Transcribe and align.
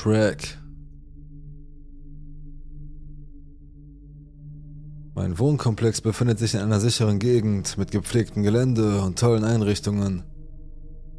Shrek. 0.00 0.56
Mein 5.14 5.38
Wohnkomplex 5.38 6.00
befindet 6.00 6.38
sich 6.38 6.54
in 6.54 6.60
einer 6.60 6.80
sicheren 6.80 7.18
Gegend 7.18 7.76
mit 7.76 7.90
gepflegtem 7.90 8.42
Gelände 8.42 9.02
und 9.02 9.18
tollen 9.18 9.44
Einrichtungen. 9.44 10.22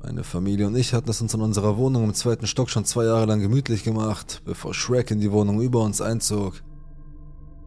Meine 0.02 0.23
Familie 0.23 0.65
und 0.65 0.75
ich 0.75 0.96
hatten 0.96 1.12
es 1.12 1.21
uns 1.21 1.36
in 1.36 1.41
unserer 1.41 1.78
Wohnung 1.78 2.05
im 2.05 2.15
zweiten 2.15 2.47
Stock 2.47 2.71
schon 2.71 2.86
zwei 2.86 3.05
Jahre 3.05 3.28
lang 3.28 3.39
gemütlich 3.39 3.83
gemacht, 3.83 4.41
bevor 4.46 4.73
Shrek 4.73 5.11
in 5.11 5.19
die 5.19 5.31
Wohnung 5.31 5.61
über 5.61 5.83
uns 5.83 6.01
einzog. 6.01 6.63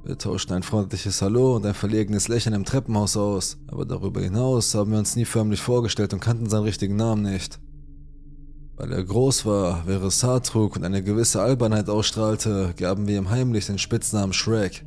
Wir 0.02 0.18
tauschten 0.18 0.56
ein 0.56 0.64
freundliches 0.64 1.22
Hallo 1.22 1.54
und 1.54 1.64
ein 1.64 1.74
verlegenes 1.74 2.26
Lächeln 2.26 2.56
im 2.56 2.64
Treppenhaus 2.64 3.16
aus, 3.16 3.58
aber 3.68 3.84
darüber 3.84 4.20
hinaus 4.20 4.74
haben 4.74 4.90
wir 4.90 4.98
uns 4.98 5.14
nie 5.14 5.26
förmlich 5.26 5.60
vorgestellt 5.60 6.12
und 6.12 6.18
kannten 6.18 6.50
seinen 6.50 6.64
richtigen 6.64 6.96
Namen 6.96 7.22
nicht. 7.22 7.60
Weil 8.76 8.92
er 8.92 9.04
groß 9.04 9.46
war, 9.46 9.84
während 9.86 10.22
Haar 10.22 10.42
trug 10.42 10.76
und 10.76 10.84
eine 10.84 11.02
gewisse 11.02 11.40
Albernheit 11.40 11.88
ausstrahlte, 11.88 12.74
gaben 12.76 13.06
wir 13.06 13.16
ihm 13.16 13.30
heimlich 13.30 13.66
den 13.66 13.78
Spitznamen 13.78 14.32
Shrek. 14.32 14.84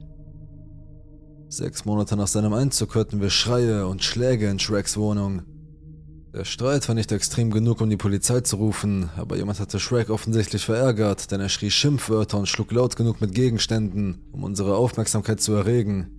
Sechs 1.49 1.85
Monate 1.85 2.17
nach 2.17 2.27
seinem 2.27 2.51
Einzug 2.51 2.95
hörten 2.95 3.21
wir 3.21 3.29
Schreie 3.29 3.87
und 3.87 4.03
Schläge 4.03 4.49
in 4.49 4.59
Shreks 4.59 4.97
Wohnung. 4.97 5.43
Der 6.33 6.43
Streit 6.43 6.87
war 6.89 6.95
nicht 6.95 7.13
extrem 7.13 7.49
genug, 7.49 7.79
um 7.79 7.89
die 7.89 7.95
Polizei 7.95 8.41
zu 8.41 8.57
rufen, 8.57 9.09
aber 9.15 9.37
jemand 9.37 9.61
hatte 9.61 9.79
Shrek 9.79 10.09
offensichtlich 10.09 10.65
verärgert, 10.65 11.31
denn 11.31 11.39
er 11.39 11.47
schrie 11.47 11.71
Schimpfwörter 11.71 12.37
und 12.37 12.49
schlug 12.49 12.71
laut 12.73 12.97
genug 12.97 13.21
mit 13.21 13.33
Gegenständen, 13.33 14.17
um 14.33 14.43
unsere 14.43 14.75
Aufmerksamkeit 14.75 15.39
zu 15.39 15.53
erregen. 15.53 16.11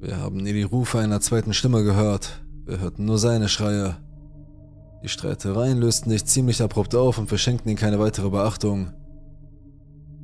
Wir 0.00 0.18
haben 0.18 0.38
nie 0.38 0.52
die 0.52 0.64
Rufe 0.64 0.98
einer 0.98 1.20
zweiten 1.20 1.54
Stimme 1.54 1.84
gehört, 1.84 2.44
wir 2.66 2.80
hörten 2.80 3.04
nur 3.04 3.18
seine 3.18 3.48
Schreie. 3.48 3.96
Die 5.04 5.10
Streitereien 5.10 5.76
lösten 5.76 6.08
sich 6.08 6.24
ziemlich 6.24 6.62
abrupt 6.62 6.94
auf 6.94 7.18
und 7.18 7.30
wir 7.30 7.36
schenkten 7.36 7.70
ihm 7.70 7.76
keine 7.76 7.98
weitere 7.98 8.30
Beachtung. 8.30 8.94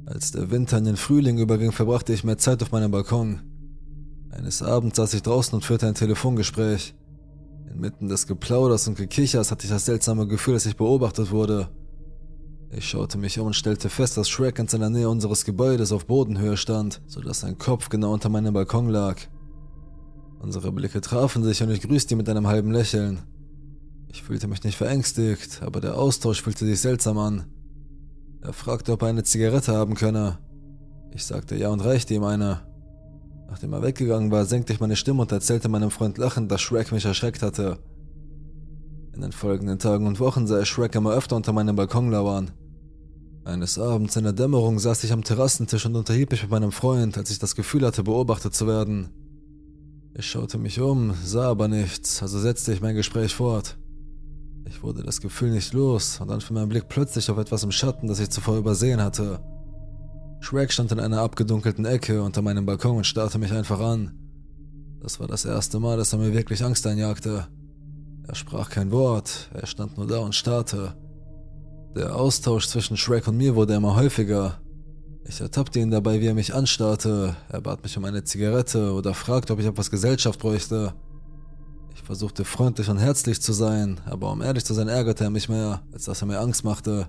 Als 0.07 0.33
der 0.33 0.51
Winter 0.51 0.79
in 0.79 0.87
den 0.87 0.97
Frühling 0.97 1.37
überging, 1.37 1.71
verbrachte 1.71 2.15
ich 2.15 2.25
mehr 2.25 2.39
Zeit 2.39 2.63
auf 2.63 2.73
meinem 2.73 2.91
Balkon. 2.91 3.43
Eines 4.31 4.63
Abends 4.63 4.97
saß 4.97 5.13
ich 5.13 5.21
draußen 5.21 5.55
und 5.55 5.67
führte 5.67 5.87
ein 5.87 5.95
Telefongespräch. 5.95 6.95
Inmitten 7.71 8.09
des 8.09 8.27
Geplauders 8.27 8.89
und 8.89 8.97
Gekichers 8.97 9.51
hatte 9.51 9.65
ich 9.67 9.71
das 9.71 9.85
seltsame 9.85 10.27
Gefühl, 10.27 10.55
dass 10.55 10.65
ich 10.65 10.79
beobachtet 10.79 11.31
wurde. 11.31 11.69
Ich 12.71 12.89
schaute 12.89 13.19
mich 13.19 13.39
um 13.39 13.49
und 13.49 13.57
stellte 13.57 13.91
fest, 13.91 14.17
dass 14.17 14.31
Shrek 14.31 14.59
in 14.61 14.67
der 14.67 14.89
Nähe 14.89 15.11
unseres 15.11 15.45
Gebäudes 15.45 15.93
auf 15.93 16.07
Bodenhöhe 16.07 16.57
stand, 16.57 17.03
sodass 17.07 17.41
sein 17.41 17.59
Kopf 17.59 17.91
genau 17.91 18.15
unter 18.15 18.31
meinem 18.31 18.55
Balkon 18.55 18.89
lag. 18.89 19.19
Unsere 20.39 20.73
Blicke 20.73 21.03
trafen 21.03 21.45
sich 21.45 21.63
und 21.63 21.69
ich 21.69 21.83
grüßte 21.83 22.15
ihn 22.15 22.19
mit 22.19 22.31
einem 22.31 22.47
halben 22.47 22.73
Lächeln. 22.73 23.21
Ich 24.13 24.25
fühlte 24.25 24.49
mich 24.49 24.65
nicht 24.65 24.77
verängstigt, 24.77 25.63
aber 25.63 25.81
der 25.81 25.97
Austausch 25.97 26.43
fühlte 26.43 26.67
sich 26.67 26.81
seltsam 26.81 27.17
an. 27.17 27.45
Er 28.43 28.53
fragte, 28.53 28.93
ob 28.93 29.03
er 29.03 29.09
eine 29.09 29.23
Zigarette 29.23 29.73
haben 29.73 29.95
könne. 29.95 30.39
Ich 31.13 31.25
sagte 31.25 31.55
ja 31.55 31.69
und 31.69 31.81
reichte 31.81 32.15
ihm 32.15 32.25
eine. 32.25 32.63
Nachdem 33.49 33.73
er 33.73 33.83
weggegangen 33.83 34.33
war, 34.33 34.47
senkte 34.47 34.73
ich 34.73 34.81
meine 34.81 34.97
Stimme 34.97 35.23
und 35.23 35.31
erzählte 35.31 35.69
meinem 35.69 35.93
Freund 35.93 36.19
lachend, 36.19 36.51
dass 36.51 36.61
Shrek 36.61 36.91
mich 36.91 37.05
erschreckt 37.05 37.43
hatte. 37.43 37.79
In 39.15 39.21
den 39.21 39.33
folgenden 39.33 39.79
Tagen 39.79 40.09
und 40.09 40.19
Wochen 40.19 40.49
sah 40.49 40.61
ich 40.61 40.69
Shrek 40.69 40.97
immer 40.97 41.13
öfter 41.13 41.37
unter 41.37 41.53
meinem 41.53 41.77
Balkon 41.77 42.11
lauern. 42.11 42.51
Eines 43.45 43.79
Abends 43.79 44.17
in 44.17 44.25
der 44.25 44.33
Dämmerung 44.33 44.81
saß 44.81 45.05
ich 45.05 45.13
am 45.13 45.25
Terrassentisch 45.25 45.87
und 45.87 45.95
unterhielt 45.95 46.33
mich 46.33 46.43
mit 46.43 46.51
meinem 46.51 46.73
Freund, 46.73 47.17
als 47.17 47.31
ich 47.31 47.39
das 47.39 47.55
Gefühl 47.55 47.87
hatte, 47.87 48.03
beobachtet 48.03 48.55
zu 48.55 48.67
werden. 48.67 49.09
Ich 50.15 50.27
schaute 50.27 50.59
mich 50.59 50.81
um, 50.81 51.15
sah 51.25 51.49
aber 51.49 51.69
nichts, 51.69 52.23
also 52.23 52.41
setzte 52.41 52.73
ich 52.73 52.81
mein 52.81 52.97
Gespräch 52.97 53.35
fort. 53.35 53.80
Ich 54.67 54.83
wurde 54.83 55.03
das 55.03 55.21
Gefühl 55.21 55.51
nicht 55.51 55.73
los 55.73 56.21
und 56.21 56.29
dann 56.29 56.41
fiel 56.41 56.55
mein 56.55 56.69
Blick 56.69 56.89
plötzlich 56.89 57.31
auf 57.31 57.39
etwas 57.39 57.63
im 57.63 57.73
Schatten, 57.73 58.09
das 58.09 58.21
ich 58.21 58.31
zuvor 58.31 58.57
übersehen 58.57 59.03
hatte. 59.03 59.41
Shrek 60.41 60.73
stand 60.73 60.93
in 60.93 61.01
einer 61.01 61.21
abgedunkelten 61.21 61.85
Ecke 61.85 62.23
unter 62.23 62.43
meinem 62.43 62.67
Balkon 62.67 62.99
und 62.99 63.07
starrte 63.07 63.39
mich 63.39 63.53
einfach 63.53 63.81
an. 63.81 64.13
Das 65.03 65.21
war 65.21 65.27
das 65.27 65.45
erste 65.45 65.81
Mal, 65.81 65.97
dass 65.97 66.13
er 66.13 66.19
mir 66.19 66.33
wirklich 66.33 66.65
Angst 66.65 66.87
einjagte. 66.87 67.47
Er 68.27 68.35
sprach 68.35 68.71
kein 68.71 68.91
Wort, 68.91 69.51
er 69.53 69.67
stand 69.67 69.97
nur 69.97 70.07
da 70.07 70.19
und 70.19 70.35
starrte. 70.35 70.95
Der 71.97 72.15
Austausch 72.15 72.69
zwischen 72.69 72.97
Shrek 72.97 73.27
und 73.27 73.37
mir 73.37 73.55
wurde 73.55 73.75
immer 73.75 73.97
häufiger. 73.97 74.61
Ich 75.25 75.41
ertappte 75.41 75.81
ihn 75.81 75.91
dabei, 75.91 76.21
wie 76.21 76.27
er 76.27 76.35
mich 76.35 76.55
anstarrte. 76.55 77.37
Er 77.49 77.61
bat 77.61 77.83
mich 77.83 77.97
um 77.97 78.05
eine 78.05 78.25
Zigarette 78.25 78.93
oder 78.93 79.15
fragte, 79.15 79.53
ob 79.53 79.61
ich 79.61 79.67
etwas 79.67 79.91
Gesellschaft 79.91 80.39
bräuchte. 80.39 80.95
Versuchte 82.11 82.45
freundlich 82.45 82.89
und 82.89 82.99
herzlich 82.99 83.41
zu 83.41 83.53
sein, 83.53 84.01
aber 84.05 84.33
um 84.33 84.43
ehrlich 84.43 84.65
zu 84.65 84.75
sein, 84.75 84.89
ärgerte 84.89 85.23
er 85.23 85.31
mich 85.31 85.49
mehr, 85.49 85.83
als 85.93 86.07
dass 86.07 86.21
er 86.21 86.27
mir 86.27 86.41
Angst 86.41 86.65
machte. 86.65 87.07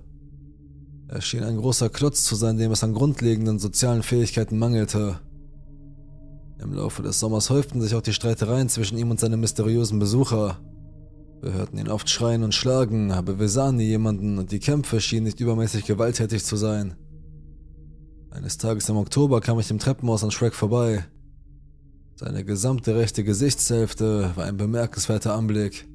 Er 1.07 1.21
schien 1.21 1.43
ein 1.43 1.57
großer 1.57 1.89
Klotz 1.89 2.23
zu 2.23 2.35
sein, 2.35 2.59
dem 2.59 2.71
es 2.71 2.83
an 2.83 2.93
grundlegenden 2.93 3.57
sozialen 3.57 4.03
Fähigkeiten 4.03 4.59
mangelte. 4.59 5.19
Im 6.59 6.75
Laufe 6.75 7.01
des 7.01 7.19
Sommers 7.19 7.49
häuften 7.49 7.81
sich 7.81 7.95
auch 7.95 8.03
die 8.03 8.13
Streitereien 8.13 8.69
zwischen 8.69 8.95
ihm 8.95 9.09
und 9.09 9.19
seinem 9.19 9.39
mysteriösen 9.39 9.97
Besucher. 9.97 10.59
Wir 11.41 11.53
hörten 11.53 11.79
ihn 11.79 11.89
oft 11.89 12.07
schreien 12.07 12.43
und 12.43 12.53
schlagen, 12.53 13.11
aber 13.11 13.39
wir 13.39 13.49
sahen 13.49 13.77
nie 13.77 13.87
jemanden 13.87 14.37
und 14.37 14.51
die 14.51 14.59
Kämpfe 14.59 15.01
schienen 15.01 15.23
nicht 15.23 15.39
übermäßig 15.39 15.85
gewalttätig 15.85 16.45
zu 16.45 16.57
sein. 16.57 16.93
Eines 18.29 18.59
Tages 18.59 18.87
im 18.87 18.97
Oktober 18.97 19.41
kam 19.41 19.59
ich 19.59 19.71
im 19.71 19.79
Treppenhaus 19.79 20.23
an 20.23 20.29
Shrek 20.29 20.53
vorbei. 20.53 21.05
Seine 22.23 22.45
gesamte 22.45 22.95
rechte 22.95 23.23
Gesichtshälfte 23.23 24.29
war 24.35 24.45
ein 24.45 24.55
bemerkenswerter 24.55 25.33
Anblick. 25.33 25.87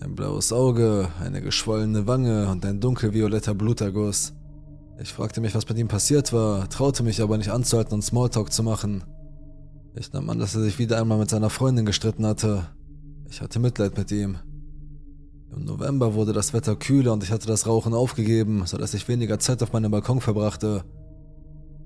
Ein 0.00 0.14
blaues 0.14 0.52
Auge, 0.52 1.08
eine 1.20 1.42
geschwollene 1.42 2.06
Wange 2.06 2.48
und 2.48 2.64
ein 2.64 2.78
dunkelvioletter 2.78 3.52
Bluterguss. 3.52 4.32
Ich 5.02 5.12
fragte 5.12 5.40
mich, 5.40 5.56
was 5.56 5.68
mit 5.68 5.76
ihm 5.76 5.88
passiert 5.88 6.32
war, 6.32 6.68
traute 6.68 7.02
mich 7.02 7.20
aber 7.20 7.36
nicht 7.36 7.50
anzuhalten 7.50 7.94
und 7.94 8.02
Smalltalk 8.02 8.52
zu 8.52 8.62
machen. 8.62 9.02
Ich 9.96 10.12
nahm 10.12 10.30
an, 10.30 10.38
dass 10.38 10.54
er 10.54 10.62
sich 10.62 10.78
wieder 10.78 11.00
einmal 11.00 11.18
mit 11.18 11.30
seiner 11.30 11.50
Freundin 11.50 11.84
gestritten 11.84 12.24
hatte. 12.24 12.68
Ich 13.28 13.40
hatte 13.40 13.58
Mitleid 13.58 13.98
mit 13.98 14.12
ihm. 14.12 14.36
Im 15.52 15.64
November 15.64 16.14
wurde 16.14 16.32
das 16.32 16.52
Wetter 16.52 16.76
kühler 16.76 17.12
und 17.12 17.24
ich 17.24 17.32
hatte 17.32 17.48
das 17.48 17.66
Rauchen 17.66 17.92
aufgegeben, 17.92 18.66
sodass 18.66 18.94
ich 18.94 19.08
weniger 19.08 19.40
Zeit 19.40 19.64
auf 19.64 19.72
meinem 19.72 19.90
Balkon 19.90 20.20
verbrachte. 20.20 20.84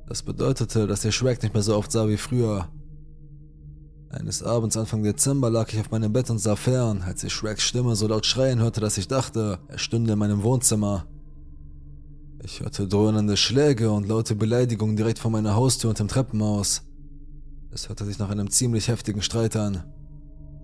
Das 0.07 0.23
bedeutete, 0.23 0.87
dass 0.87 1.03
ich 1.07 1.15
Shrek 1.15 1.43
nicht 1.43 1.55
mehr 1.55 1.63
so 1.63 1.75
oft 1.75 1.91
sah 1.91 2.09
wie 2.09 2.19
früher. 2.19 2.69
Eines 4.11 4.43
Abends 4.43 4.77
Anfang 4.77 5.03
Dezember 5.03 5.51
lag 5.51 5.71
ich 5.73 5.81
auf 5.81 5.91
meinem 5.91 6.13
Bett 6.13 6.31
und 6.31 6.39
sah 6.39 6.57
fern, 6.57 7.03
als 7.03 7.23
ich 7.25 7.33
Shreks 7.33 7.63
Stimme 7.63 7.95
so 7.95 8.07
laut 8.07 8.25
schreien 8.25 8.59
hörte, 8.59 8.81
dass 8.81 8.97
ich 8.97 9.07
dachte, 9.07 9.59
er 9.69 9.79
stünde 9.79 10.15
in 10.15 10.19
meinem 10.19 10.43
Wohnzimmer. 10.43 11.05
Ich 12.43 12.61
hörte 12.61 12.89
dröhnende 12.89 13.37
Schläge 13.37 13.91
und 13.91 14.09
laute 14.09 14.35
Beleidigungen 14.35 14.97
direkt 14.97 15.19
vor 15.19 15.31
meiner 15.31 15.55
Haustür 15.55 15.91
und 15.91 16.01
im 16.01 16.09
Treppenhaus. 16.09 16.83
Es 17.71 17.91
hörte 17.91 18.07
sich 18.07 18.19
nach 18.19 18.31
einem 18.31 18.51
ziemlich 18.51 18.89
heftigen 18.89 19.21
Streit 19.21 19.57
an. 19.57 19.85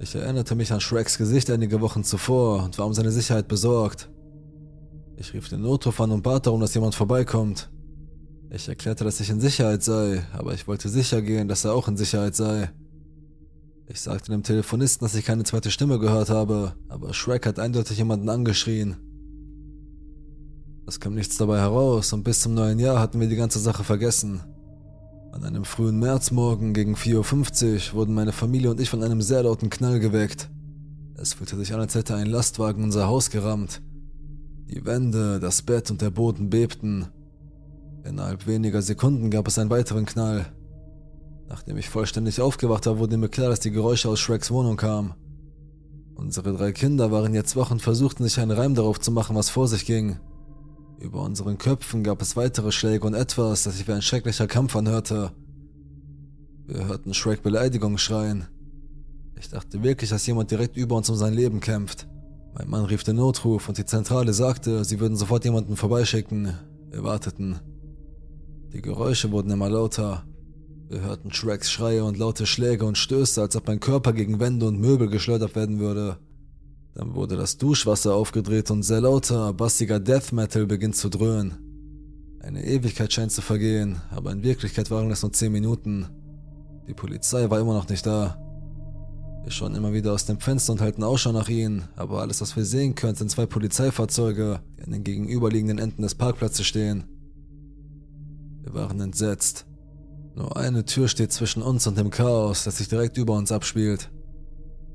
Ich 0.00 0.14
erinnerte 0.14 0.54
mich 0.54 0.72
an 0.72 0.80
Shreks 0.80 1.18
Gesicht 1.18 1.50
einige 1.50 1.82
Wochen 1.82 2.02
zuvor 2.02 2.64
und 2.64 2.78
war 2.78 2.86
um 2.86 2.94
seine 2.94 3.12
Sicherheit 3.12 3.46
besorgt. 3.46 4.08
Ich 5.18 5.34
rief 5.34 5.50
den 5.50 5.60
Notruf 5.60 6.00
an 6.00 6.12
und 6.12 6.22
bat 6.22 6.46
darum, 6.46 6.60
dass 6.60 6.74
jemand 6.74 6.94
vorbeikommt. 6.94 7.70
Ich 8.50 8.68
erklärte, 8.68 9.04
dass 9.04 9.20
ich 9.20 9.28
in 9.28 9.40
Sicherheit 9.40 9.82
sei, 9.82 10.24
aber 10.32 10.54
ich 10.54 10.66
wollte 10.66 10.88
sicher 10.88 11.20
gehen, 11.20 11.46
dass 11.46 11.66
er 11.66 11.74
auch 11.74 11.88
in 11.88 11.98
Sicherheit 11.98 12.34
sei. 12.34 12.70
Ich 13.86 14.00
sagte 14.00 14.32
dem 14.32 14.42
Telefonisten, 14.42 15.04
dass 15.04 15.14
ich 15.14 15.26
keine 15.26 15.44
zweite 15.44 15.70
Stimme 15.70 15.98
gehört 15.98 16.30
habe, 16.30 16.74
aber 16.88 17.12
Shrek 17.12 17.44
hat 17.44 17.58
eindeutig 17.58 17.98
jemanden 17.98 18.30
angeschrien. 18.30 18.96
Es 20.86 21.00
kam 21.00 21.14
nichts 21.14 21.36
dabei 21.36 21.58
heraus 21.58 22.12
und 22.14 22.24
bis 22.24 22.40
zum 22.40 22.54
neuen 22.54 22.78
Jahr 22.78 22.98
hatten 22.98 23.20
wir 23.20 23.28
die 23.28 23.36
ganze 23.36 23.58
Sache 23.58 23.84
vergessen. 23.84 24.42
An 25.32 25.44
einem 25.44 25.64
frühen 25.64 25.98
Märzmorgen 25.98 26.72
gegen 26.72 26.94
4.50 26.94 27.90
Uhr 27.90 27.94
wurden 27.94 28.14
meine 28.14 28.32
Familie 28.32 28.70
und 28.70 28.80
ich 28.80 28.88
von 28.88 29.02
einem 29.02 29.20
sehr 29.20 29.42
lauten 29.42 29.68
Knall 29.68 30.00
geweckt. 30.00 30.48
Es 31.16 31.34
fühlte 31.34 31.56
sich 31.56 31.74
an, 31.74 31.80
als 31.80 31.94
hätte 31.94 32.14
ein 32.14 32.26
Lastwagen 32.26 32.84
unser 32.84 33.06
Haus 33.06 33.30
gerammt. 33.30 33.82
Die 34.70 34.84
Wände, 34.86 35.40
das 35.40 35.62
Bett 35.62 35.90
und 35.90 36.00
der 36.00 36.10
Boden 36.10 36.48
bebten. 36.48 37.06
Innerhalb 38.04 38.46
weniger 38.46 38.80
Sekunden 38.80 39.30
gab 39.30 39.46
es 39.46 39.58
einen 39.58 39.70
weiteren 39.70 40.06
Knall. 40.06 40.46
Nachdem 41.48 41.76
ich 41.76 41.88
vollständig 41.88 42.40
aufgewacht 42.40 42.86
war, 42.86 42.98
wurde 42.98 43.16
mir 43.16 43.28
klar, 43.28 43.50
dass 43.50 43.60
die 43.60 43.70
Geräusche 43.70 44.08
aus 44.08 44.20
Shreks 44.20 44.50
Wohnung 44.50 44.76
kamen. 44.76 45.14
Unsere 46.14 46.54
drei 46.56 46.72
Kinder 46.72 47.10
waren 47.10 47.34
jetzt 47.34 47.56
wach 47.56 47.70
und 47.70 47.82
versuchten 47.82 48.24
sich 48.24 48.38
einen 48.40 48.52
Reim 48.52 48.74
darauf 48.74 49.00
zu 49.00 49.10
machen, 49.10 49.36
was 49.36 49.50
vor 49.50 49.68
sich 49.68 49.84
ging. 49.84 50.18
Über 51.00 51.22
unseren 51.22 51.58
Köpfen 51.58 52.04
gab 52.04 52.22
es 52.22 52.36
weitere 52.36 52.72
Schläge 52.72 53.06
und 53.06 53.14
etwas, 53.14 53.64
das 53.64 53.76
sich 53.76 53.86
wie 53.86 53.92
ein 53.92 54.02
schrecklicher 54.02 54.46
Kampf 54.46 54.76
anhörte. 54.76 55.32
Wir 56.66 56.86
hörten 56.86 57.12
Shrek 57.12 57.42
Beleidigung 57.42 57.98
schreien. 57.98 58.46
Ich 59.36 59.50
dachte 59.50 59.82
wirklich, 59.82 60.10
dass 60.10 60.26
jemand 60.26 60.50
direkt 60.50 60.76
über 60.76 60.96
uns 60.96 61.10
um 61.10 61.16
sein 61.16 61.34
Leben 61.34 61.60
kämpft. 61.60 62.08
Mein 62.54 62.70
Mann 62.70 62.84
rief 62.84 63.02
den 63.02 63.16
Notruf 63.16 63.68
und 63.68 63.76
die 63.76 63.84
Zentrale 63.84 64.32
sagte, 64.32 64.84
sie 64.84 65.00
würden 65.00 65.16
sofort 65.16 65.44
jemanden 65.44 65.76
vorbeischicken. 65.76 66.54
Wir 66.90 67.02
warteten. 67.02 67.58
Die 68.72 68.80
Geräusche 68.80 69.32
wurden 69.32 69.50
immer 69.50 69.68
lauter. 69.68 70.24
Wir 70.88 71.00
hörten 71.00 71.32
Shreks 71.32 71.70
Schreie 71.70 72.04
und 72.04 72.18
laute 72.18 72.44
Schläge 72.46 72.84
und 72.84 72.98
Stöße, 72.98 73.40
als 73.40 73.56
ob 73.56 73.66
mein 73.66 73.80
Körper 73.80 74.12
gegen 74.12 74.38
Wände 74.38 74.66
und 74.66 74.78
Möbel 74.78 75.08
geschleudert 75.08 75.56
werden 75.56 75.78
würde. 75.78 76.18
Dann 76.94 77.14
wurde 77.14 77.36
das 77.36 77.56
Duschwasser 77.56 78.14
aufgedreht 78.14 78.70
und 78.70 78.82
sehr 78.82 79.00
lauter, 79.00 79.52
bassiger 79.54 79.98
Death 79.98 80.32
Metal 80.32 80.66
beginnt 80.66 80.96
zu 80.96 81.08
dröhnen. 81.08 81.58
Eine 82.40 82.64
Ewigkeit 82.64 83.12
scheint 83.12 83.32
zu 83.32 83.40
vergehen, 83.40 84.02
aber 84.10 84.30
in 84.30 84.42
Wirklichkeit 84.42 84.90
waren 84.90 85.10
es 85.10 85.22
nur 85.22 85.32
zehn 85.32 85.50
Minuten. 85.50 86.06
Die 86.86 86.94
Polizei 86.94 87.48
war 87.48 87.58
immer 87.58 87.72
noch 87.72 87.88
nicht 87.88 88.04
da. 88.04 88.38
Wir 89.42 89.50
schauen 89.50 89.74
immer 89.74 89.94
wieder 89.94 90.12
aus 90.12 90.26
dem 90.26 90.38
Fenster 90.38 90.72
und 90.72 90.80
halten 90.82 91.02
Ausschau 91.02 91.32
nach 91.32 91.48
ihnen, 91.48 91.84
aber 91.96 92.20
alles, 92.20 92.42
was 92.42 92.56
wir 92.56 92.64
sehen 92.64 92.94
können, 92.94 93.14
sind 93.14 93.30
zwei 93.30 93.46
Polizeifahrzeuge, 93.46 94.60
die 94.78 94.82
an 94.82 94.92
den 94.92 95.04
gegenüberliegenden 95.04 95.78
Enden 95.78 96.02
des 96.02 96.14
Parkplatzes 96.14 96.66
stehen. 96.66 97.04
Wir 98.62 98.74
waren 98.74 99.00
entsetzt. 99.00 99.66
Nur 100.34 100.56
eine 100.56 100.84
Tür 100.84 101.08
steht 101.08 101.32
zwischen 101.32 101.62
uns 101.62 101.86
und 101.86 101.96
dem 101.96 102.10
Chaos, 102.10 102.64
das 102.64 102.78
sich 102.78 102.88
direkt 102.88 103.16
über 103.18 103.34
uns 103.34 103.52
abspielt. 103.52 104.10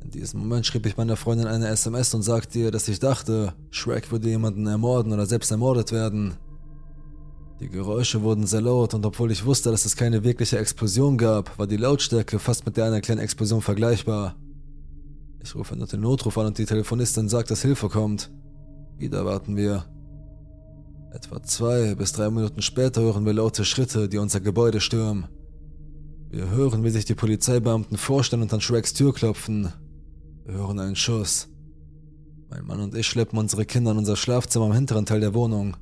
In 0.03 0.11
diesem 0.11 0.39
Moment 0.41 0.65
schrieb 0.65 0.85
ich 0.85 0.97
meiner 0.97 1.15
Freundin 1.15 1.47
eine 1.47 1.67
SMS 1.67 2.13
und 2.13 2.23
sagte 2.23 2.59
ihr, 2.59 2.71
dass 2.71 2.87
ich 2.87 2.99
dachte, 2.99 3.53
Shrek 3.71 4.11
würde 4.11 4.27
jemanden 4.27 4.67
ermorden 4.67 5.13
oder 5.13 5.25
selbst 5.25 5.51
ermordet 5.51 5.91
werden. 5.91 6.35
Die 7.59 7.69
Geräusche 7.69 8.21
wurden 8.21 8.47
sehr 8.47 8.61
laut 8.61 8.93
und 8.93 9.05
obwohl 9.05 9.31
ich 9.31 9.45
wusste, 9.45 9.71
dass 9.71 9.85
es 9.85 9.95
keine 9.95 10.23
wirkliche 10.23 10.57
Explosion 10.57 11.17
gab, 11.17 11.57
war 11.59 11.67
die 11.67 11.77
Lautstärke 11.77 12.39
fast 12.39 12.65
mit 12.65 12.77
der 12.77 12.85
einer 12.85 13.01
kleinen 13.01 13.19
Explosion 13.19 13.61
vergleichbar. 13.61 14.35
Ich 15.41 15.55
rufe 15.55 15.75
nur 15.75 15.87
den 15.87 16.01
Notruf 16.01 16.37
an 16.37 16.47
und 16.47 16.57
die 16.57 16.65
Telefonistin 16.65 17.29
sagt, 17.29 17.51
dass 17.51 17.61
Hilfe 17.61 17.89
kommt. 17.89 18.31
Wieder 18.97 19.25
warten 19.25 19.55
wir. 19.55 19.85
Etwa 21.11 21.41
zwei 21.41 21.95
bis 21.95 22.11
drei 22.11 22.29
Minuten 22.29 22.61
später 22.61 23.01
hören 23.01 23.25
wir 23.25 23.33
laute 23.33 23.65
Schritte, 23.65 24.07
die 24.07 24.19
unser 24.19 24.41
Gebäude 24.41 24.79
stürmen. 24.79 25.27
Wir 26.29 26.51
hören, 26.51 26.83
wie 26.83 26.91
sich 26.91 27.05
die 27.05 27.15
Polizeibeamten 27.15 27.97
vorstellen 27.97 28.43
und 28.43 28.53
an 28.53 28.61
Shreks 28.61 28.93
Tür 28.93 29.11
klopfen. 29.11 29.73
Wir 30.45 30.53
hören 30.53 30.79
einen 30.79 30.95
Schuss. 30.95 31.47
Mein 32.51 32.63
Mann 32.63 32.79
und 32.79 32.95
ich 32.95 33.07
schleppen 33.07 33.39
unsere 33.39 33.65
Kinder 33.65 33.91
in 33.91 33.97
unser 33.97 34.15
Schlafzimmer 34.15 34.67
im 34.67 34.73
hinteren 34.73 35.07
Teil 35.07 35.19
der 35.19 35.33
Wohnung. 35.33 35.75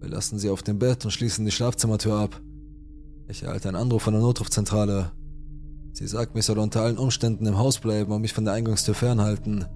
Wir 0.00 0.08
lassen 0.08 0.38
sie 0.38 0.48
auf 0.48 0.62
dem 0.62 0.78
Bett 0.78 1.04
und 1.04 1.10
schließen 1.10 1.44
die 1.44 1.50
Schlafzimmertür 1.50 2.14
ab. 2.14 2.40
Ich 3.28 3.42
erhalte 3.42 3.68
einen 3.68 3.76
Anruf 3.76 4.02
von 4.04 4.14
der 4.14 4.22
Notrufzentrale. 4.22 5.12
Sie 5.92 6.06
sagt, 6.06 6.34
ich 6.38 6.46
soll 6.46 6.58
unter 6.58 6.80
allen 6.80 6.96
Umständen 6.96 7.44
im 7.44 7.58
Haus 7.58 7.78
bleiben 7.78 8.10
und 8.10 8.22
mich 8.22 8.32
von 8.32 8.46
der 8.46 8.54
Eingangstür 8.54 8.94
fernhalten. 8.94 9.66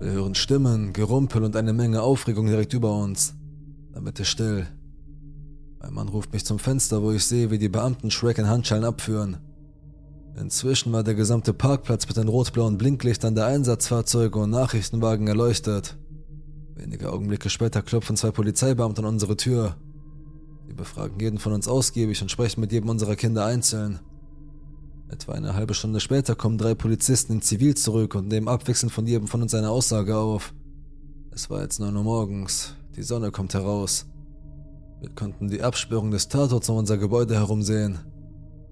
Wir 0.00 0.10
hören 0.10 0.34
Stimmen, 0.34 0.92
Gerumpel 0.92 1.44
und 1.44 1.54
eine 1.54 1.72
Menge 1.72 2.02
Aufregung 2.02 2.46
direkt 2.46 2.74
über 2.74 2.96
uns. 2.96 3.36
Damit 3.94 4.18
ist 4.18 4.28
still. 4.28 4.66
Mein 5.80 5.94
Mann 5.94 6.08
ruft 6.08 6.32
mich 6.32 6.44
zum 6.44 6.58
Fenster, 6.58 7.00
wo 7.00 7.12
ich 7.12 7.24
sehe, 7.24 7.50
wie 7.50 7.58
die 7.58 7.68
Beamten 7.68 8.10
Shrek 8.10 8.38
in 8.38 8.48
Handschellen 8.48 8.84
abführen. 8.84 9.38
Inzwischen 10.36 10.92
war 10.92 11.04
der 11.04 11.14
gesamte 11.14 11.54
Parkplatz 11.54 12.08
mit 12.08 12.16
den 12.16 12.26
rot-blauen 12.26 12.76
Blinklichtern 12.76 13.36
der 13.36 13.46
Einsatzfahrzeuge 13.46 14.38
und 14.40 14.50
Nachrichtenwagen 14.50 15.28
erleuchtet. 15.28 15.96
Wenige 16.74 17.12
Augenblicke 17.12 17.50
später 17.50 17.82
klopfen 17.82 18.16
zwei 18.16 18.32
Polizeibeamte 18.32 19.00
an 19.00 19.06
unsere 19.06 19.36
Tür. 19.36 19.76
Sie 20.66 20.74
befragen 20.74 21.20
jeden 21.20 21.38
von 21.38 21.52
uns 21.52 21.68
ausgiebig 21.68 22.20
und 22.20 22.32
sprechen 22.32 22.60
mit 22.60 22.72
jedem 22.72 22.88
unserer 22.88 23.14
Kinder 23.14 23.44
einzeln. 23.44 24.00
Etwa 25.08 25.34
eine 25.34 25.54
halbe 25.54 25.74
Stunde 25.74 26.00
später 26.00 26.34
kommen 26.34 26.58
drei 26.58 26.74
Polizisten 26.74 27.34
in 27.34 27.42
Zivil 27.42 27.76
zurück 27.76 28.16
und 28.16 28.26
nehmen 28.26 28.48
abwechselnd 28.48 28.92
von 28.92 29.06
jedem 29.06 29.28
von 29.28 29.42
uns 29.42 29.54
eine 29.54 29.70
Aussage 29.70 30.16
auf. 30.16 30.52
Es 31.30 31.48
war 31.48 31.62
jetzt 31.62 31.78
9 31.78 31.94
Uhr 31.94 32.02
morgens, 32.02 32.74
die 32.96 33.02
Sonne 33.02 33.30
kommt 33.30 33.54
heraus. 33.54 34.06
Wir 35.00 35.10
konnten 35.10 35.48
die 35.48 35.62
Absperrung 35.62 36.10
des 36.10 36.28
Tatorts 36.28 36.68
um 36.68 36.76
unser 36.76 36.96
Gebäude 36.96 37.34
herum 37.34 37.62
sehen. 37.62 37.98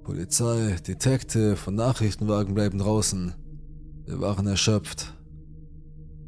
Polizei, 0.05 0.77
Detective 0.87 1.59
und 1.67 1.75
Nachrichtenwagen 1.75 2.55
bleiben 2.55 2.79
draußen. 2.79 3.35
Wir 4.07 4.21
waren 4.21 4.47
erschöpft. 4.47 5.15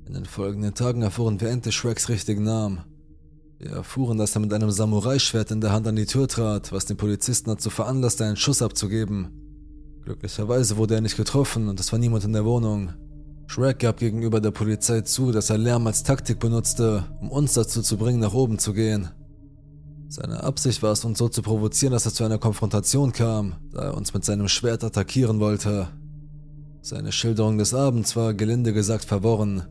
In 0.07 0.15
den 0.15 0.27
folgenden 0.27 0.75
Tagen 0.75 1.03
erfuhren 1.03 1.41
wir 1.41 1.49
endlich 1.49 1.75
Shreks 1.75 2.09
richtigen 2.09 2.45
Namen. 2.45 2.81
Wir 3.59 3.71
erfuhren, 3.71 4.19
dass 4.19 4.37
er 4.37 4.41
mit 4.41 4.53
einem 4.53 4.71
Samurai-Schwert 4.71 5.51
in 5.51 5.61
der 5.61 5.73
Hand 5.73 5.87
an 5.87 5.97
die 5.97 6.07
Tür 6.07 6.29
trat, 6.29 6.73
was 6.73 6.85
den 6.85 6.97
Polizisten 6.97 7.51
dazu 7.51 7.71
veranlasste, 7.71 8.25
einen 8.25 8.37
Schuss 8.37 8.61
abzugeben. 8.61 9.31
Glücklicherweise 10.05 10.77
wurde 10.77 10.97
er 10.97 11.01
nicht 11.01 11.17
getroffen 11.17 11.69
und 11.69 11.81
es 11.81 11.91
war 11.91 11.99
niemand 11.99 12.25
in 12.25 12.35
der 12.35 12.45
Wohnung. 12.45 12.93
Shrek 13.47 13.79
gab 13.81 13.99
gegenüber 13.99 14.41
der 14.41 14.51
Polizei 14.51 15.03
zu, 15.03 15.31
dass 15.31 15.51
er 15.51 15.59
Lärm 15.59 15.87
als 15.87 16.03
Taktik 16.03 16.41
benutzte, 16.41 17.05
um 17.21 17.31
uns 17.31 17.55
dazu 17.55 17.83
zu 17.83 17.97
bringen, 17.97 18.21
nach 18.21 18.35
oben 18.35 18.59
zu 18.59 18.73
gehen. 18.73 19.11
Seine 20.09 20.43
Absicht 20.43 20.83
war 20.83 20.93
es, 20.93 21.05
uns 21.05 21.19
so 21.19 21.29
zu 21.29 21.43
provozieren, 21.43 21.93
dass 21.93 22.07
es 22.07 22.15
zu 22.15 22.25
einer 22.25 22.39
Konfrontation 22.39 23.13
kam, 23.13 23.57
da 23.73 23.87
er 23.87 23.97
uns 23.97 24.15
mit 24.15 24.25
seinem 24.25 24.49
Schwert 24.49 24.85
attackieren 24.85 25.41
wollte. 25.41 25.89
Seine 26.83 27.13
Schilderung 27.13 27.59
des 27.59 27.75
Abends 27.75 28.15
war 28.15 28.35
gelinde 28.35 28.73
gesagt 28.73 29.05
verworren. 29.05 29.63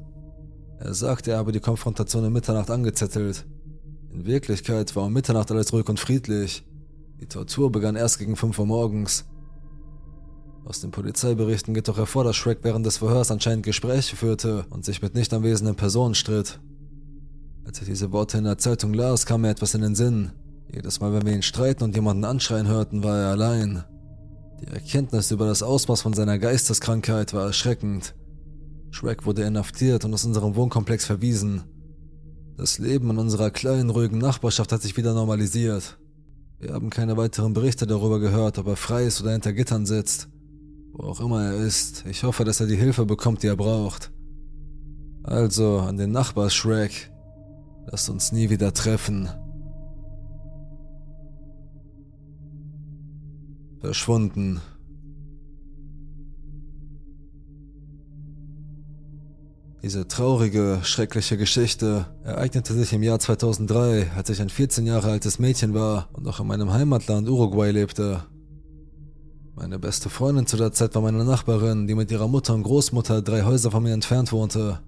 Er 0.80 0.94
sagte, 0.94 1.31
er 1.31 1.38
habe 1.38 1.52
die 1.52 1.60
Konfrontation 1.60 2.25
um 2.25 2.34
Mitternacht 2.34 2.70
angezettelt. 2.70 3.46
In 4.12 4.25
Wirklichkeit 4.25 4.96
war 4.96 5.06
um 5.06 5.14
Mitternacht 5.14 5.50
alles 5.52 5.72
ruhig 5.74 5.88
und 5.88 6.00
friedlich. 6.00 6.66
Die 7.22 7.28
Tortur 7.28 7.72
begann 7.72 7.96
erst 7.96 8.20
gegen 8.20 8.36
5 8.36 8.60
Uhr 8.60 8.66
morgens. 8.66 9.25
Aus 10.65 10.80
den 10.80 10.92
Polizeiberichten 10.92 11.74
geht 11.74 11.89
doch 11.89 11.98
hervor, 11.98 12.24
dass 12.24 12.38
Shrek 12.38 12.60
während 12.62 12.86
des 12.86 12.98
Verhörs 12.98 13.31
anscheinend 13.31 13.65
Gespräche 13.65 14.15
führte 14.15 14.65
und 14.69 14.86
sich 14.86 15.01
mit 15.01 15.13
nicht 15.13 15.33
anwesenden 15.33 15.75
Personen 15.75 16.15
stritt. 16.15 16.60
Als 17.65 17.81
ich 17.81 17.88
diese 17.88 18.12
Worte 18.12 18.38
in 18.38 18.45
der 18.45 18.57
Zeitung 18.57 18.94
las, 18.94 19.25
kam 19.25 19.42
mir 19.42 19.50
etwas 19.50 19.74
in 19.74 19.81
den 19.81 19.95
Sinn. 19.95 20.31
Jedes 20.74 21.01
Mal, 21.01 21.13
wenn 21.13 21.25
wir 21.25 21.33
ihn 21.33 21.42
streiten 21.42 21.83
und 21.83 21.95
jemanden 21.95 22.24
anschreien 22.24 22.68
hörten, 22.68 23.04
war 23.04 23.18
er 23.19 23.31
allein. 23.31 23.83
Die 24.62 24.68
Erkenntnis 24.68 25.31
über 25.31 25.45
das 25.48 25.63
Ausmaß 25.63 26.01
von 26.01 26.13
seiner 26.13 26.39
Geisteskrankheit 26.39 27.33
war 27.33 27.45
erschreckend. 27.45 28.15
Shrek 28.92 29.25
wurde 29.25 29.44
inhaftiert 29.44 30.06
und 30.06 30.13
aus 30.13 30.24
unserem 30.24 30.56
Wohnkomplex 30.56 31.06
verwiesen. 31.06 31.63
Das 32.56 32.80
Leben 32.80 33.10
in 33.10 33.18
unserer 33.18 33.51
kleinen, 33.51 33.89
ruhigen 33.89 34.19
Nachbarschaft 34.19 34.71
hat 34.71 34.81
sich 34.81 34.95
wieder 34.95 35.13
normalisiert. 35.13 35.98
Wir 36.60 36.74
haben 36.74 36.89
keine 36.89 37.18
weiteren 37.18 37.54
Berichte 37.54 37.86
darüber 37.86 38.19
gehört, 38.19 38.57
ob 38.60 38.68
er 38.68 38.77
frei 38.77 39.04
ist 39.04 39.21
oder 39.21 39.31
hinter 39.31 39.51
Gittern 39.51 39.86
sitzt. 39.86 40.30
Wo 40.94 41.07
auch 41.07 41.19
immer 41.19 41.44
er 41.44 41.56
ist, 41.56 42.06
ich 42.06 42.24
hoffe, 42.24 42.44
dass 42.44 42.60
er 42.60 42.68
die 42.68 42.75
Hilfe 42.75 43.06
bekommt, 43.06 43.42
die 43.42 43.48
er 43.48 43.56
braucht. 43.56 44.12
Also 45.24 45.80
an 45.80 45.98
den 45.98 46.12
Nachbar 46.12 46.51
Shrek, 46.51 47.12
lasst 47.88 48.10
uns 48.10 48.31
nie 48.31 48.51
wieder 48.51 48.74
treffen. 48.74 49.28
Verschwunden. 53.80 54.62
Diese 59.81 60.07
traurige, 60.07 60.80
schreckliche 60.84 61.38
Geschichte 61.38 62.06
ereignete 62.24 62.74
sich 62.74 62.94
im 62.94 63.04
Jahr 63.04 63.19
2003, 63.19 64.12
als 64.16 64.30
ich 64.30 64.42
ein 64.42 64.50
14 64.50 64.86
Jahre 64.86 65.12
altes 65.12 65.39
Mädchen 65.39 65.74
war 65.74 66.07
und 66.13 66.24
noch 66.24 66.39
in 66.39 66.48
meinem 66.48 66.72
Heimatland 66.72 67.27
Uruguay 67.27 67.72
lebte. 67.72 68.24
Meine 69.55 69.77
beste 69.77 70.10
Freundin 70.10 70.48
zu 70.48 70.57
der 70.57 70.72
Zeit 70.72 70.95
war 70.95 71.03
meine 71.03 71.24
Nachbarin, 71.24 71.86
die 71.86 71.93
mit 71.93 72.12
ihrer 72.12 72.27
Mutter 72.27 72.55
und 72.55 72.63
Großmutter 72.63 73.22
drei 73.22 73.43
Häuser 73.43 73.69
von 73.69 73.83
mir 73.83 73.93
entfernt 73.93 74.31
wohnte. 74.31 74.79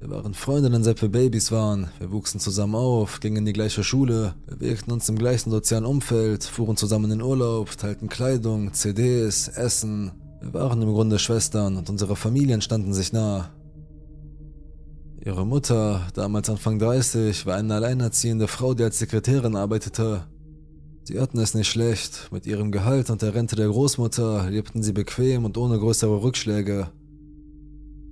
Wir 0.00 0.10
waren 0.10 0.34
Freundinnen, 0.34 0.82
seit 0.82 1.00
wir 1.02 1.08
Babys 1.08 1.52
waren. 1.52 1.88
Wir 2.00 2.10
wuchsen 2.10 2.40
zusammen 2.40 2.74
auf, 2.74 3.20
gingen 3.20 3.38
in 3.38 3.44
die 3.44 3.52
gleiche 3.52 3.84
Schule, 3.84 4.34
bewegten 4.46 4.90
uns 4.90 5.08
im 5.08 5.16
gleichen 5.16 5.52
sozialen 5.52 5.84
Umfeld, 5.84 6.42
fuhren 6.42 6.76
zusammen 6.76 7.12
in 7.12 7.22
Urlaub, 7.22 7.76
teilten 7.76 8.08
Kleidung, 8.08 8.72
CDs, 8.72 9.46
Essen. 9.46 10.10
Wir 10.40 10.52
waren 10.52 10.82
im 10.82 10.92
Grunde 10.92 11.20
Schwestern 11.20 11.76
und 11.76 11.88
unsere 11.88 12.16
Familien 12.16 12.62
standen 12.62 12.92
sich 12.92 13.12
nah. 13.12 13.50
Ihre 15.24 15.46
Mutter, 15.46 16.08
damals 16.14 16.50
Anfang 16.50 16.80
30, 16.80 17.46
war 17.46 17.54
eine 17.54 17.74
alleinerziehende 17.74 18.48
Frau, 18.48 18.74
die 18.74 18.82
als 18.82 18.98
Sekretärin 18.98 19.54
arbeitete. 19.54 20.24
Sie 21.06 21.20
hatten 21.20 21.38
es 21.38 21.54
nicht 21.54 21.68
schlecht. 21.68 22.30
Mit 22.32 22.46
ihrem 22.46 22.72
Gehalt 22.72 23.10
und 23.10 23.22
der 23.22 23.32
Rente 23.32 23.54
der 23.54 23.68
Großmutter 23.68 24.50
lebten 24.50 24.82
sie 24.82 24.92
bequem 24.92 25.44
und 25.44 25.56
ohne 25.56 25.78
größere 25.78 26.20
Rückschläge. 26.20 26.90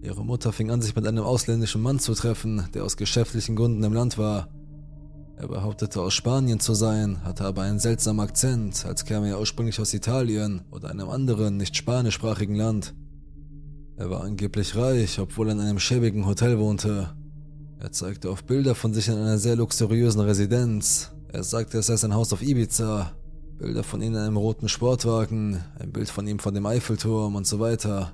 Ihre 0.01 0.25
Mutter 0.25 0.53
fing 0.53 0.71
an, 0.71 0.81
sich 0.81 0.95
mit 0.95 1.05
einem 1.05 1.25
ausländischen 1.25 1.83
Mann 1.83 1.99
zu 1.99 2.15
treffen, 2.15 2.69
der 2.73 2.85
aus 2.85 2.97
geschäftlichen 2.97 3.57
Gründen 3.57 3.83
im 3.83 3.95
Land 3.95 4.17
war. 4.17 4.49
Er 5.37 5.49
behauptete 5.49 6.01
aus 6.01 6.15
Spanien 6.15 6.61
zu 6.61 6.75
sein, 6.75 7.25
hatte 7.25 7.45
aber 7.45 7.63
einen 7.63 7.81
seltsamen 7.81 8.21
Akzent, 8.21 8.87
als 8.87 9.05
käme 9.05 9.29
er 9.29 9.41
ursprünglich 9.41 9.81
aus 9.81 9.93
Italien 9.93 10.63
oder 10.71 10.89
einem 10.91 11.09
anderen, 11.09 11.57
nicht 11.57 11.77
spanischsprachigen 11.77 12.55
Land. 12.55 12.95
Er 13.97 14.09
war 14.09 14.23
angeblich 14.23 14.77
reich, 14.77 15.19
obwohl 15.19 15.49
er 15.49 15.55
in 15.55 15.61
einem 15.61 15.81
schäbigen 15.81 16.27
Hotel 16.27 16.61
wohnte. 16.61 17.11
Er 17.81 17.91
zeigte 17.91 18.31
auf 18.31 18.45
Bilder 18.45 18.77
von 18.77 18.95
sich 18.95 19.09
in 19.09 19.15
einer 19.15 19.39
sehr 19.39 19.57
luxuriösen 19.57 20.21
Residenz. 20.21 21.11
Er 21.35 21.43
sagte, 21.43 21.79
es 21.79 21.87
sei 21.87 21.97
sein 21.97 22.15
Haus 22.15 22.33
auf 22.33 22.43
Ibiza. 22.43 23.11
Bilder 23.59 23.83
von 23.83 24.01
ihm 24.01 24.13
in 24.13 24.19
einem 24.19 24.37
roten 24.37 24.69
Sportwagen, 24.69 25.59
ein 25.81 25.91
Bild 25.91 26.09
von 26.09 26.29
ihm 26.29 26.39
von 26.39 26.55
dem 26.55 26.65
Eiffelturm 26.65 27.35
und 27.35 27.45
so 27.45 27.59
weiter. 27.59 28.13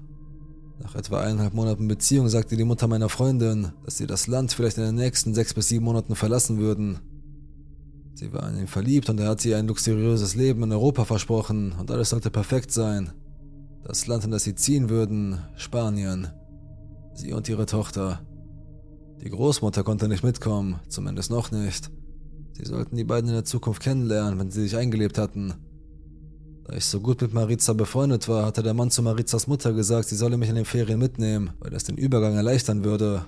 Nach 0.78 0.94
etwa 0.94 1.20
eineinhalb 1.20 1.52
Monaten 1.52 1.86
Beziehung 1.86 2.30
sagte 2.30 2.56
die 2.56 2.64
Mutter 2.64 2.88
meiner 2.88 3.10
Freundin, 3.10 3.72
dass 3.84 3.98
sie 3.98 4.06
das 4.06 4.26
Land 4.26 4.52
vielleicht 4.52 4.78
in 4.78 4.84
den 4.84 4.94
nächsten 4.94 5.34
sechs 5.34 5.52
bis 5.52 5.68
sieben 5.68 5.84
Monaten 5.84 6.16
verlassen 6.16 6.56
würden. 6.56 6.98
Sie 8.14 8.32
war 8.32 8.48
in 8.48 8.58
ihn 8.58 8.66
verliebt 8.66 9.10
und 9.10 9.20
er 9.20 9.28
hat 9.28 9.44
ihr 9.44 9.58
ein 9.58 9.68
luxuriöses 9.68 10.34
Leben 10.34 10.62
in 10.62 10.72
Europa 10.72 11.04
versprochen 11.04 11.74
und 11.78 11.90
alles 11.90 12.08
sollte 12.08 12.30
perfekt 12.30 12.72
sein. 12.72 13.12
Das 13.84 14.06
Land, 14.06 14.24
in 14.24 14.30
das 14.30 14.44
sie 14.44 14.54
ziehen 14.54 14.88
würden, 14.88 15.40
Spanien. 15.56 16.28
Sie 17.12 17.34
und 17.34 17.50
ihre 17.50 17.66
Tochter. 17.66 18.22
Die 19.22 19.28
Großmutter 19.28 19.82
konnte 19.84 20.08
nicht 20.08 20.24
mitkommen, 20.24 20.80
zumindest 20.88 21.30
noch 21.30 21.50
nicht. 21.50 21.90
Sie 22.52 22.64
sollten 22.64 22.96
die 22.96 23.04
beiden 23.04 23.28
in 23.28 23.34
der 23.34 23.44
Zukunft 23.44 23.82
kennenlernen, 23.82 24.38
wenn 24.38 24.50
sie 24.50 24.62
sich 24.62 24.76
eingelebt 24.76 25.18
hatten. 25.18 25.54
Da 26.64 26.76
ich 26.76 26.84
so 26.84 27.00
gut 27.00 27.22
mit 27.22 27.34
Maritza 27.34 27.72
befreundet 27.72 28.28
war, 28.28 28.46
hatte 28.46 28.62
der 28.62 28.74
Mann 28.74 28.90
zu 28.90 29.02
Marizas 29.02 29.46
Mutter 29.46 29.72
gesagt, 29.72 30.08
sie 30.08 30.16
solle 30.16 30.36
mich 30.36 30.48
in 30.48 30.54
den 30.54 30.64
Ferien 30.64 30.98
mitnehmen, 30.98 31.50
weil 31.58 31.70
das 31.70 31.84
den 31.84 31.96
Übergang 31.96 32.36
erleichtern 32.36 32.84
würde. 32.84 33.24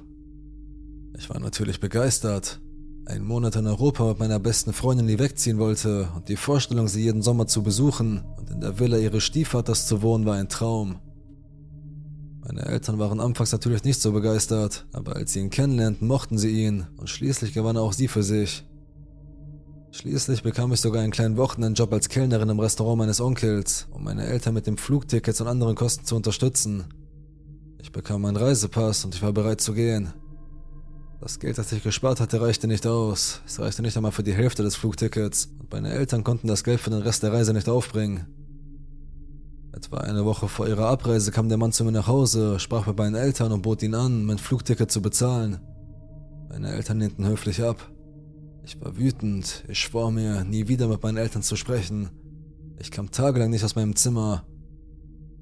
Ich 1.18 1.28
war 1.28 1.40
natürlich 1.40 1.80
begeistert. 1.80 2.60
Ein 3.04 3.24
Monat 3.24 3.56
in 3.56 3.66
Europa 3.66 4.06
mit 4.06 4.20
meiner 4.20 4.38
besten 4.38 4.72
Freundin, 4.72 5.08
die 5.08 5.18
wegziehen 5.18 5.58
wollte, 5.58 6.08
und 6.14 6.28
die 6.28 6.36
Vorstellung, 6.36 6.86
sie 6.86 7.02
jeden 7.02 7.22
Sommer 7.22 7.48
zu 7.48 7.62
besuchen 7.62 8.22
und 8.38 8.50
in 8.50 8.60
der 8.60 8.78
Villa 8.78 8.96
ihres 8.96 9.24
Stiefvaters 9.24 9.88
zu 9.88 10.02
wohnen, 10.02 10.24
war 10.24 10.36
ein 10.36 10.48
Traum. 10.48 11.00
Meine 12.44 12.64
Eltern 12.64 12.98
waren 12.98 13.20
anfangs 13.20 13.52
natürlich 13.52 13.82
nicht 13.84 14.00
so 14.00 14.12
begeistert, 14.12 14.86
aber 14.92 15.16
als 15.16 15.32
sie 15.32 15.40
ihn 15.40 15.50
kennenlernten, 15.50 16.06
mochten 16.06 16.38
sie 16.38 16.64
ihn 16.64 16.86
und 16.96 17.08
schließlich 17.08 17.54
gewann 17.54 17.76
auch 17.76 17.92
sie 17.92 18.08
für 18.08 18.22
sich. 18.22 18.64
Schließlich 19.94 20.42
bekam 20.42 20.72
ich 20.72 20.80
sogar 20.80 21.02
einen 21.02 21.12
kleinen 21.12 21.36
Wochenendjob 21.36 21.92
als 21.92 22.08
Kellnerin 22.08 22.48
im 22.48 22.58
Restaurant 22.58 22.96
meines 22.96 23.20
Onkels, 23.20 23.88
um 23.90 24.02
meine 24.04 24.24
Eltern 24.24 24.54
mit 24.54 24.66
den 24.66 24.78
Flugtickets 24.78 25.42
und 25.42 25.48
anderen 25.48 25.74
Kosten 25.74 26.06
zu 26.06 26.16
unterstützen. 26.16 26.84
Ich 27.78 27.92
bekam 27.92 28.22
meinen 28.22 28.38
Reisepass 28.38 29.04
und 29.04 29.14
ich 29.14 29.22
war 29.22 29.34
bereit 29.34 29.60
zu 29.60 29.74
gehen. 29.74 30.14
Das 31.20 31.38
Geld, 31.38 31.58
das 31.58 31.72
ich 31.72 31.82
gespart 31.82 32.20
hatte, 32.20 32.40
reichte 32.40 32.68
nicht 32.68 32.86
aus. 32.86 33.42
Es 33.46 33.60
reichte 33.60 33.82
nicht 33.82 33.94
einmal 33.98 34.12
für 34.12 34.22
die 34.22 34.32
Hälfte 34.32 34.62
des 34.62 34.76
Flugtickets 34.76 35.50
und 35.58 35.70
meine 35.70 35.90
Eltern 35.92 36.24
konnten 36.24 36.48
das 36.48 36.64
Geld 36.64 36.80
für 36.80 36.90
den 36.90 37.02
Rest 37.02 37.22
der 37.22 37.34
Reise 37.34 37.52
nicht 37.52 37.68
aufbringen. 37.68 38.26
Etwa 39.74 39.98
eine 39.98 40.24
Woche 40.24 40.48
vor 40.48 40.68
ihrer 40.68 40.88
Abreise 40.88 41.32
kam 41.32 41.50
der 41.50 41.58
Mann 41.58 41.72
zu 41.72 41.84
mir 41.84 41.92
nach 41.92 42.06
Hause, 42.06 42.58
sprach 42.58 42.86
mit 42.86 42.96
meinen 42.96 43.14
Eltern 43.14 43.52
und 43.52 43.60
bot 43.60 43.82
ihnen 43.82 43.94
an, 43.94 44.24
mein 44.24 44.38
Flugticket 44.38 44.90
zu 44.90 45.02
bezahlen. 45.02 45.60
Meine 46.48 46.72
Eltern 46.72 46.98
lehnten 46.98 47.26
höflich 47.26 47.62
ab. 47.62 47.92
Ich 48.64 48.80
war 48.80 48.96
wütend, 48.96 49.64
ich 49.68 49.80
schwor 49.80 50.10
mir, 50.12 50.44
nie 50.44 50.68
wieder 50.68 50.86
mit 50.86 51.02
meinen 51.02 51.16
Eltern 51.16 51.42
zu 51.42 51.56
sprechen. 51.56 52.10
Ich 52.78 52.90
kam 52.90 53.10
tagelang 53.10 53.50
nicht 53.50 53.64
aus 53.64 53.74
meinem 53.74 53.96
Zimmer. 53.96 54.44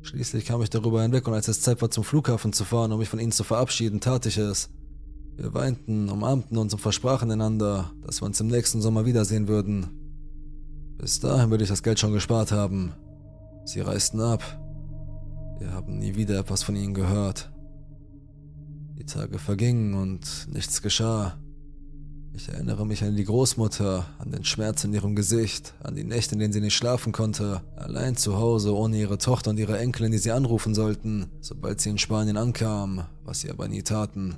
Schließlich 0.03 0.47
kam 0.47 0.63
ich 0.63 0.71
darüber 0.71 1.03
hinweg 1.03 1.29
und 1.29 1.35
als 1.35 1.49
es 1.49 1.61
Zeit 1.61 1.83
war 1.83 1.91
zum 1.91 2.05
Flughafen 2.05 2.53
zu 2.53 2.65
fahren, 2.65 2.93
um 2.93 2.99
mich 2.99 3.11
von 3.11 3.21
ihnen 3.21 3.33
zu 3.33 3.45
verabschieden, 3.45 4.01
tat 4.01 4.25
ich 4.25 4.39
es. 4.39 4.71
Wir 5.37 5.53
weinten, 5.53 6.09
umarmten 6.09 6.57
uns 6.57 6.73
und 6.73 6.81
versprachen 6.81 7.31
einander, 7.31 7.93
dass 8.03 8.23
wir 8.23 8.27
uns 8.27 8.41
im 8.41 8.49
nächsten 8.49 8.81
Sommer 8.81 9.05
wiedersehen 9.05 9.49
würden. 9.49 9.89
Bis 10.97 11.21
dahin 11.21 11.51
würde 11.51 11.65
ich 11.65 11.71
das 11.71 11.83
Geld 11.83 11.99
schon 11.99 12.13
gespart 12.13 12.53
haben. 12.53 12.93
Sie 13.65 13.81
reisten 13.81 14.21
ab. 14.21 14.43
Wir 15.59 15.73
haben 15.73 15.99
nie 15.99 16.15
wieder 16.15 16.39
etwas 16.39 16.63
von 16.63 16.77
ihnen 16.77 16.95
gehört. 16.95 17.51
Die 18.99 19.05
Tage 19.05 19.39
vergingen 19.39 19.95
und 19.95 20.49
nichts 20.53 20.83
geschah. 20.83 21.39
Ich 22.33 22.49
erinnere 22.49 22.87
mich 22.87 23.03
an 23.03 23.17
die 23.17 23.25
Großmutter, 23.25 24.07
an 24.19 24.31
den 24.31 24.45
Schmerz 24.45 24.85
in 24.85 24.95
ihrem 24.95 25.17
Gesicht, 25.17 25.75
an 25.83 25.97
die 25.97 26.05
Nächte, 26.05 26.35
in 26.35 26.39
denen 26.39 26.53
sie 26.53 26.61
nicht 26.61 26.77
schlafen 26.77 27.13
konnte, 27.13 27.61
allein 27.77 28.17
zu 28.17 28.37
Hause 28.37 28.75
ohne 28.75 28.99
ihre 28.99 29.19
Tochter 29.19 29.51
und 29.51 29.59
ihre 29.59 29.79
Enkelin, 29.79 30.13
die 30.13 30.19
sie 30.19 30.31
anrufen 30.31 30.75
sollten, 30.75 31.27
sobald 31.41 31.81
sie 31.81 31.91
in 31.91 31.99
Spanien 31.99 32.37
ankam, 32.37 33.05
was 33.25 33.41
sie 33.41 33.51
aber 33.51 33.69
nie 33.69 33.83
taten. 33.83 34.37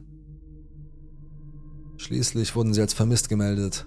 Schließlich 1.98 2.56
wurden 2.56 2.74
sie 2.74 2.80
als 2.80 2.94
vermisst 2.94 3.28
gemeldet. 3.28 3.86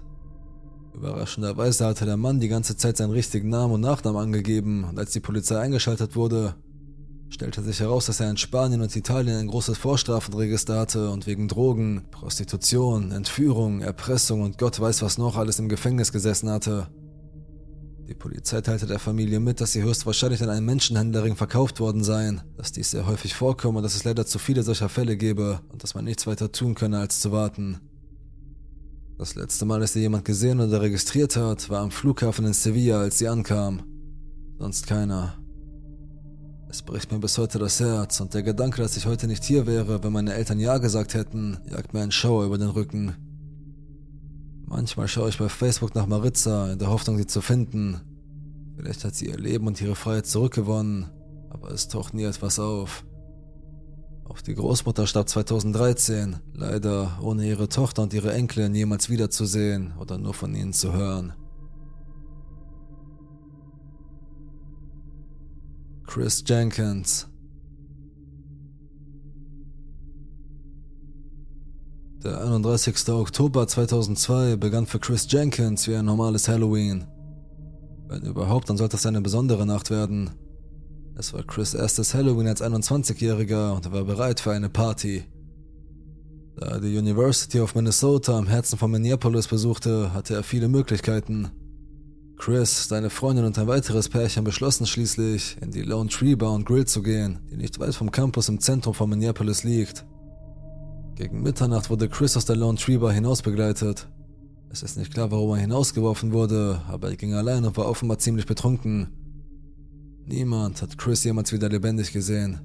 Überraschenderweise 0.94 1.84
hatte 1.84 2.06
der 2.06 2.16
Mann 2.16 2.40
die 2.40 2.48
ganze 2.48 2.76
Zeit 2.76 2.96
seinen 2.96 3.10
richtigen 3.10 3.50
Namen 3.50 3.74
und 3.74 3.80
Nachnamen 3.82 4.22
angegeben 4.22 4.84
und 4.84 4.98
als 4.98 5.10
die 5.10 5.20
Polizei 5.20 5.58
eingeschaltet 5.58 6.16
wurde, 6.16 6.54
stellte 7.28 7.62
sich 7.62 7.80
heraus, 7.80 8.06
dass 8.06 8.20
er 8.20 8.30
in 8.30 8.36
Spanien 8.36 8.80
und 8.80 8.94
Italien 8.94 9.38
ein 9.38 9.48
großes 9.48 9.78
Vorstrafenregister 9.78 10.78
hatte 10.78 11.10
und 11.10 11.26
wegen 11.26 11.48
Drogen, 11.48 12.04
Prostitution, 12.10 13.12
Entführung, 13.12 13.80
Erpressung 13.80 14.42
und 14.42 14.58
Gott 14.58 14.80
weiß 14.80 15.02
was 15.02 15.18
noch 15.18 15.36
alles 15.36 15.58
im 15.58 15.68
Gefängnis 15.68 16.12
gesessen 16.12 16.48
hatte. 16.50 16.88
Die 18.08 18.14
Polizei 18.14 18.60
teilte 18.60 18.86
der 18.86 19.00
Familie 19.00 19.40
mit, 19.40 19.60
dass 19.60 19.72
sie 19.72 19.82
höchstwahrscheinlich 19.82 20.40
an 20.40 20.48
einen 20.48 20.64
Menschenhändlerring 20.64 21.34
verkauft 21.34 21.80
worden 21.80 22.04
seien, 22.04 22.42
dass 22.56 22.70
dies 22.70 22.92
sehr 22.92 23.06
häufig 23.06 23.34
vorkomme 23.34 23.78
und 23.78 23.82
dass 23.82 23.96
es 23.96 24.04
leider 24.04 24.24
zu 24.24 24.38
viele 24.38 24.62
solcher 24.62 24.88
Fälle 24.88 25.16
gebe 25.16 25.60
und 25.72 25.82
dass 25.82 25.94
man 25.94 26.04
nichts 26.04 26.26
weiter 26.26 26.52
tun 26.52 26.76
könne, 26.76 27.00
als 27.00 27.20
zu 27.20 27.32
warten. 27.32 27.80
Das 29.18 29.34
letzte 29.34 29.64
Mal, 29.64 29.80
dass 29.80 29.94
sie 29.94 30.00
jemand 30.00 30.24
gesehen 30.24 30.60
oder 30.60 30.82
registriert 30.82 31.36
hat, 31.36 31.68
war 31.68 31.80
am 31.80 31.90
Flughafen 31.90 32.44
in 32.44 32.52
Sevilla, 32.52 33.00
als 33.00 33.18
sie 33.18 33.28
ankam. 33.28 33.82
Sonst 34.58 34.86
keiner. 34.86 35.38
Es 36.68 36.82
bricht 36.82 37.12
mir 37.12 37.20
bis 37.20 37.38
heute 37.38 37.58
das 37.58 37.78
Herz 37.78 38.20
und 38.20 38.34
der 38.34 38.42
Gedanke, 38.42 38.82
dass 38.82 38.96
ich 38.96 39.06
heute 39.06 39.28
nicht 39.28 39.44
hier 39.44 39.66
wäre, 39.66 40.02
wenn 40.02 40.12
meine 40.12 40.34
Eltern 40.34 40.58
Ja 40.58 40.78
gesagt 40.78 41.14
hätten, 41.14 41.58
jagt 41.70 41.94
mir 41.94 42.00
einen 42.02 42.10
Schauer 42.10 42.44
über 42.44 42.58
den 42.58 42.70
Rücken. 42.70 43.14
Manchmal 44.66 45.06
schaue 45.06 45.28
ich 45.28 45.38
bei 45.38 45.48
Facebook 45.48 45.94
nach 45.94 46.06
Maritza, 46.06 46.72
in 46.72 46.78
der 46.80 46.90
Hoffnung, 46.90 47.18
sie 47.18 47.26
zu 47.26 47.40
finden. 47.40 48.00
Vielleicht 48.76 49.04
hat 49.04 49.14
sie 49.14 49.26
ihr 49.26 49.38
Leben 49.38 49.68
und 49.68 49.80
ihre 49.80 49.94
Freiheit 49.94 50.26
zurückgewonnen, 50.26 51.06
aber 51.50 51.70
es 51.70 51.86
taucht 51.86 52.14
nie 52.14 52.24
etwas 52.24 52.58
auf. 52.58 53.04
Auch 54.24 54.40
die 54.40 54.56
Großmutter 54.56 55.06
starb 55.06 55.28
2013, 55.28 56.36
leider 56.52 57.20
ohne 57.22 57.46
ihre 57.46 57.68
Tochter 57.68 58.02
und 58.02 58.12
ihre 58.12 58.32
Enkelin 58.32 58.74
jemals 58.74 59.08
wiederzusehen 59.08 59.94
oder 60.00 60.18
nur 60.18 60.34
von 60.34 60.52
ihnen 60.54 60.72
zu 60.72 60.92
hören. 60.92 61.32
Chris 66.06 66.42
Jenkins 66.46 67.26
Der 72.22 72.40
31. 72.40 73.08
Oktober 73.08 73.66
2002 73.66 74.56
begann 74.56 74.86
für 74.86 74.98
Chris 74.98 75.26
Jenkins 75.28 75.86
wie 75.86 75.96
ein 75.96 76.04
normales 76.04 76.48
Halloween. 76.48 77.06
Wenn 78.08 78.22
überhaupt, 78.22 78.70
dann 78.70 78.76
sollte 78.76 78.96
es 78.96 79.04
eine 79.04 79.20
besondere 79.20 79.66
Nacht 79.66 79.90
werden. 79.90 80.30
Es 81.16 81.34
war 81.34 81.42
Chris' 81.42 81.74
erstes 81.74 82.14
Halloween 82.14 82.48
als 82.48 82.62
21-Jähriger 82.62 83.74
und 83.74 83.86
er 83.86 83.92
war 83.92 84.04
bereit 84.04 84.40
für 84.40 84.52
eine 84.52 84.68
Party. 84.68 85.24
Da 86.56 86.66
er 86.66 86.80
die 86.80 86.96
University 86.96 87.60
of 87.60 87.74
Minnesota 87.74 88.38
im 88.38 88.46
Herzen 88.46 88.78
von 88.78 88.90
Minneapolis 88.90 89.48
besuchte, 89.48 90.14
hatte 90.14 90.34
er 90.34 90.42
viele 90.42 90.68
Möglichkeiten. 90.68 91.50
Chris, 92.36 92.88
seine 92.88 93.10
Freundin 93.10 93.44
und 93.44 93.58
ein 93.58 93.66
weiteres 93.66 94.08
Pärchen 94.08 94.44
beschlossen 94.44 94.86
schließlich, 94.86 95.56
in 95.60 95.70
die 95.70 95.82
Lone 95.82 96.10
Tree 96.10 96.34
Bar 96.34 96.52
und 96.52 96.66
Grill 96.66 96.84
zu 96.84 97.02
gehen, 97.02 97.40
die 97.50 97.56
nicht 97.56 97.78
weit 97.78 97.94
vom 97.94 98.10
Campus 98.10 98.48
im 98.48 98.60
Zentrum 98.60 98.94
von 98.94 99.08
Minneapolis 99.08 99.64
liegt. 99.64 100.04
Gegen 101.16 101.42
Mitternacht 101.42 101.88
wurde 101.88 102.08
Chris 102.08 102.36
aus 102.36 102.44
der 102.44 102.56
Lone 102.56 102.78
Tree 102.78 102.98
Bar 102.98 103.12
hinausbegleitet. 103.12 104.06
Es 104.70 104.82
ist 104.82 104.98
nicht 104.98 105.14
klar, 105.14 105.30
warum 105.30 105.52
er 105.52 105.56
hinausgeworfen 105.56 106.32
wurde, 106.32 106.82
aber 106.88 107.08
er 107.10 107.16
ging 107.16 107.32
allein 107.32 107.64
und 107.64 107.76
war 107.76 107.86
offenbar 107.86 108.18
ziemlich 108.18 108.46
betrunken. 108.46 109.08
Niemand 110.26 110.82
hat 110.82 110.98
Chris 110.98 111.24
jemals 111.24 111.52
wieder 111.52 111.68
lebendig 111.68 112.12
gesehen. 112.12 112.60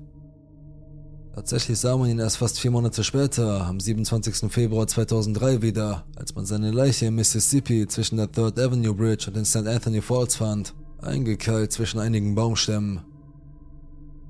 Tatsächlich 1.34 1.80
sah 1.80 1.96
man 1.96 2.10
ihn 2.10 2.20
erst 2.20 2.38
fast 2.38 2.60
vier 2.60 2.72
Monate 2.72 3.06
später, 3.06 3.66
am 3.66 3.80
27. 3.80 4.52
Februar 4.52 4.86
2003 4.86 5.62
wieder, 5.62 6.04
als 6.18 6.36
man 6.36 6.46
seine 6.46 6.72
Leiche 6.72 7.06
im 7.06 7.16
Mississippi 7.16 7.88
zwischen 7.88 8.18
der 8.18 8.30
Third 8.30 8.60
Avenue 8.60 8.94
Bridge 8.94 9.28
und 9.28 9.38
den 9.38 9.46
St. 9.46 9.66
Anthony 9.66 10.02
Falls 10.02 10.36
fand, 10.36 10.74
eingekeilt 11.02 11.72
zwischen 11.72 12.02
einigen 12.02 12.36
Baumstämmen. 12.36 13.00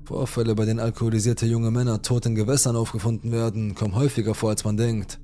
Vorfälle, 0.04 0.54
bei 0.54 0.64
denen 0.64 0.78
alkoholisierte 0.78 1.44
junge 1.46 1.72
Männer 1.72 2.02
tot 2.02 2.26
in 2.26 2.36
Gewässern 2.36 2.76
aufgefunden 2.76 3.32
werden, 3.32 3.74
kommen 3.74 3.96
häufiger 3.96 4.36
vor, 4.36 4.50
als 4.50 4.64
man 4.64 4.76
denkt. 4.76 5.18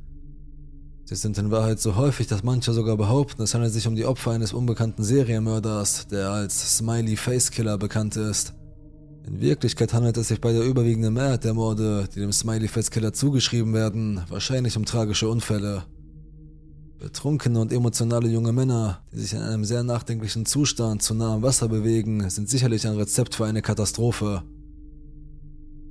Sie 1.04 1.14
sind 1.14 1.38
in 1.38 1.52
Wahrheit 1.52 1.78
so 1.78 1.94
häufig, 1.94 2.26
dass 2.26 2.42
manche 2.42 2.72
sogar 2.72 2.96
behaupten, 2.96 3.42
es 3.42 3.54
handelt 3.54 3.72
sich 3.72 3.86
um 3.86 3.94
die 3.94 4.04
Opfer 4.04 4.32
eines 4.32 4.52
unbekannten 4.52 5.04
Serienmörders, 5.04 6.08
der 6.08 6.30
als 6.30 6.76
Smiley 6.78 7.16
Face 7.16 7.52
Killer 7.52 7.78
bekannt 7.78 8.16
ist. 8.16 8.52
In 9.28 9.42
Wirklichkeit 9.42 9.92
handelt 9.92 10.16
es 10.16 10.28
sich 10.28 10.40
bei 10.40 10.54
der 10.54 10.64
überwiegenden 10.64 11.12
Mehrheit 11.12 11.44
der 11.44 11.52
Morde, 11.52 12.08
die 12.14 12.20
dem 12.20 12.32
Smiley 12.32 12.66
Face 12.66 12.90
Killer 12.90 13.12
zugeschrieben 13.12 13.74
werden, 13.74 14.22
wahrscheinlich 14.30 14.74
um 14.78 14.86
tragische 14.86 15.28
Unfälle. 15.28 15.84
Betrunkene 16.98 17.60
und 17.60 17.70
emotionale 17.70 18.28
junge 18.28 18.52
Männer, 18.52 19.02
die 19.12 19.20
sich 19.20 19.34
in 19.34 19.40
einem 19.40 19.66
sehr 19.66 19.82
nachdenklichen 19.82 20.46
Zustand 20.46 21.02
zu 21.02 21.12
nahem 21.12 21.42
Wasser 21.42 21.68
bewegen, 21.68 22.30
sind 22.30 22.48
sicherlich 22.48 22.86
ein 22.86 22.96
Rezept 22.96 23.34
für 23.34 23.44
eine 23.44 23.60
Katastrophe. 23.60 24.44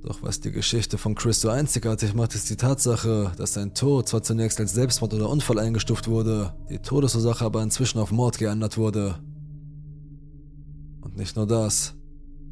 Doch 0.02 0.20
was 0.20 0.40
die 0.40 0.50
Geschichte 0.50 0.98
von 0.98 1.14
Chris 1.14 1.40
so 1.40 1.48
einzigartig 1.48 2.14
macht, 2.14 2.34
ist 2.34 2.50
die 2.50 2.56
Tatsache, 2.56 3.30
dass 3.36 3.54
sein 3.54 3.72
Tod 3.72 4.08
zwar 4.08 4.24
zunächst 4.24 4.58
als 4.58 4.72
Selbstmord 4.72 5.14
oder 5.14 5.30
Unfall 5.30 5.60
eingestuft 5.60 6.08
wurde, 6.08 6.54
die 6.70 6.80
Todesursache 6.80 7.44
aber 7.44 7.62
inzwischen 7.62 8.00
auf 8.00 8.10
Mord 8.10 8.36
geändert 8.36 8.76
wurde. 8.76 9.20
Und 11.02 11.16
nicht 11.16 11.36
nur 11.36 11.46
das. 11.46 11.94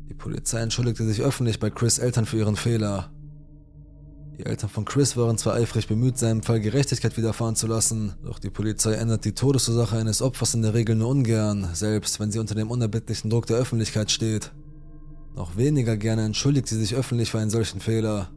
Die 0.08 0.14
Polizei 0.14 0.60
entschuldigte 0.60 1.04
sich 1.04 1.20
öffentlich 1.20 1.58
bei 1.58 1.70
Chris 1.70 1.98
Eltern 1.98 2.26
für 2.26 2.38
ihren 2.38 2.56
Fehler. 2.56 3.10
Die 4.38 4.44
Eltern 4.44 4.68
von 4.68 4.84
Chris 4.84 5.16
waren 5.16 5.38
zwar 5.38 5.54
eifrig 5.54 5.88
bemüht, 5.88 6.18
seinem 6.18 6.42
Fall 6.42 6.60
Gerechtigkeit 6.60 7.16
widerfahren 7.16 7.56
zu 7.56 7.66
lassen, 7.66 8.14
doch 8.22 8.38
die 8.38 8.50
Polizei 8.50 8.92
ändert 8.92 9.24
die 9.24 9.32
Todesursache 9.32 9.96
eines 9.96 10.20
Opfers 10.20 10.54
in 10.54 10.62
der 10.62 10.74
Regel 10.74 10.94
nur 10.94 11.08
ungern, 11.08 11.70
selbst 11.72 12.20
wenn 12.20 12.30
sie 12.30 12.38
unter 12.38 12.54
dem 12.54 12.70
unerbittlichen 12.70 13.30
Druck 13.30 13.46
der 13.46 13.56
Öffentlichkeit 13.56 14.10
steht. 14.10 14.52
Noch 15.34 15.56
weniger 15.56 15.96
gerne 15.96 16.24
entschuldigt 16.24 16.68
sie 16.68 16.78
sich 16.78 16.94
öffentlich 16.94 17.30
für 17.30 17.38
einen 17.38 17.50
solchen 17.50 17.80
Fehler. 17.80 18.30